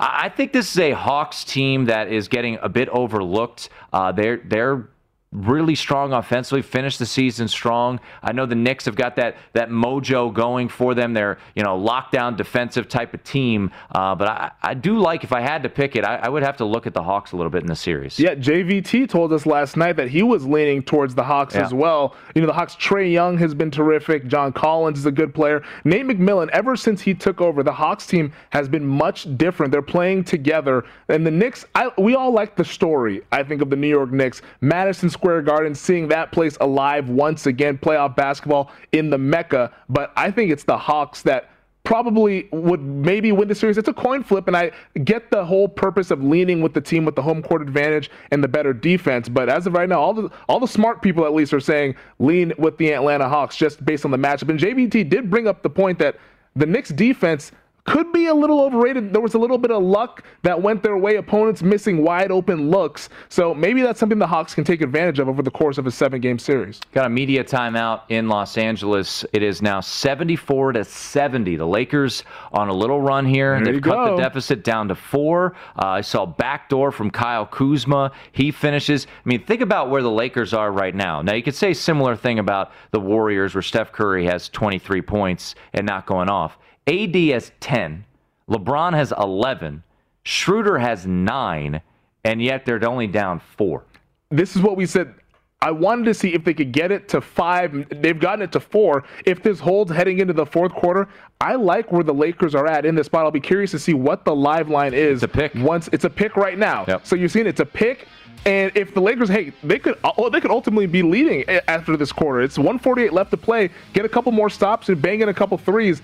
[0.00, 3.68] I think this is a Hawks team that is getting a bit overlooked.
[3.92, 4.90] Uh, they're they're
[5.32, 8.00] really strong offensively, finished the season strong.
[8.22, 11.12] I know the Knicks have got that that mojo going for them.
[11.12, 15.32] They're you know lockdown defensive type of team, uh, but I, I do like if
[15.32, 17.36] I had to pick it, I, I, would have to look at the Hawks a
[17.36, 18.18] little bit in the series.
[18.18, 21.64] Yeah, JVT told us last night that he was leaning towards the Hawks yeah.
[21.64, 22.16] as well.
[22.34, 22.74] You know the Hawks.
[22.76, 24.28] Trae Young has been terrific.
[24.28, 25.62] John Collins is a good player.
[25.84, 29.72] Nate McMillan, ever since he took over, the Hawks team has been much different.
[29.72, 31.66] They're playing together, and the Knicks.
[31.74, 33.22] I, we all like the story.
[33.30, 34.40] I think of the New York Knicks.
[34.62, 39.72] Madison Square Garden, seeing that place alive once again, playoff basketball in the Mecca.
[39.88, 41.50] But I think it's the Hawks that
[41.82, 43.78] probably would maybe win the series.
[43.78, 44.70] It's a coin flip, and I
[45.04, 48.44] get the whole purpose of leaning with the team with the home court advantage and
[48.44, 49.28] the better defense.
[49.28, 51.96] But as of right now, all the all the smart people at least are saying
[52.18, 54.50] lean with the Atlanta Hawks just based on the matchup.
[54.50, 56.16] And JVT did bring up the point that
[56.54, 57.52] the Knicks defense
[57.88, 59.12] could be a little overrated.
[59.14, 62.70] There was a little bit of luck that went their way, opponents missing wide open
[62.70, 63.08] looks.
[63.30, 65.90] So maybe that's something the Hawks can take advantage of over the course of a
[65.90, 66.80] seven game series.
[66.92, 69.24] Got a media timeout in Los Angeles.
[69.32, 71.56] It is now 74 to 70.
[71.56, 73.58] The Lakers on a little run here.
[73.64, 74.16] There They've cut go.
[74.16, 75.54] the deficit down to four.
[75.76, 78.12] Uh, I saw backdoor from Kyle Kuzma.
[78.32, 79.06] He finishes.
[79.06, 81.22] I mean, think about where the Lakers are right now.
[81.22, 85.54] Now, you could say similar thing about the Warriors where Steph Curry has 23 points
[85.72, 86.58] and not going off.
[86.88, 88.04] AD has 10,
[88.48, 89.82] LeBron has 11,
[90.24, 91.80] Schroeder has 9,
[92.24, 93.84] and yet they're only down 4.
[94.30, 95.14] This is what we said.
[95.60, 97.88] I wanted to see if they could get it to five.
[98.00, 99.02] They've gotten it to four.
[99.26, 101.08] If this holds heading into the fourth quarter,
[101.40, 103.24] I like where the Lakers are at in this spot.
[103.24, 105.24] I'll be curious to see what the live line is.
[105.24, 105.54] It's a pick.
[105.56, 106.84] Once it's a pick right now.
[106.86, 107.06] Yep.
[107.06, 108.06] So you're seeing it's a pick.
[108.46, 111.96] And if the Lakers, hey, they could uh, oh, they could ultimately be leading after
[111.96, 112.40] this quarter.
[112.40, 113.70] It's 148 left to play.
[113.94, 116.02] Get a couple more stops and bang in a couple threes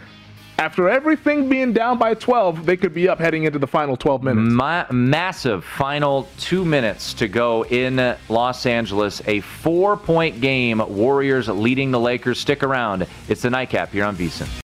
[0.58, 4.22] After everything being down by 12, they could be up heading into the final 12
[4.22, 4.52] minutes.
[4.52, 9.20] Ma- massive final two minutes to go in Los Angeles.
[9.26, 10.78] A four point game.
[10.78, 12.38] Warriors leading the Lakers.
[12.38, 13.06] Stick around.
[13.28, 14.63] It's the nightcap here on VSIN.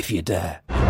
[0.00, 0.89] if you dare.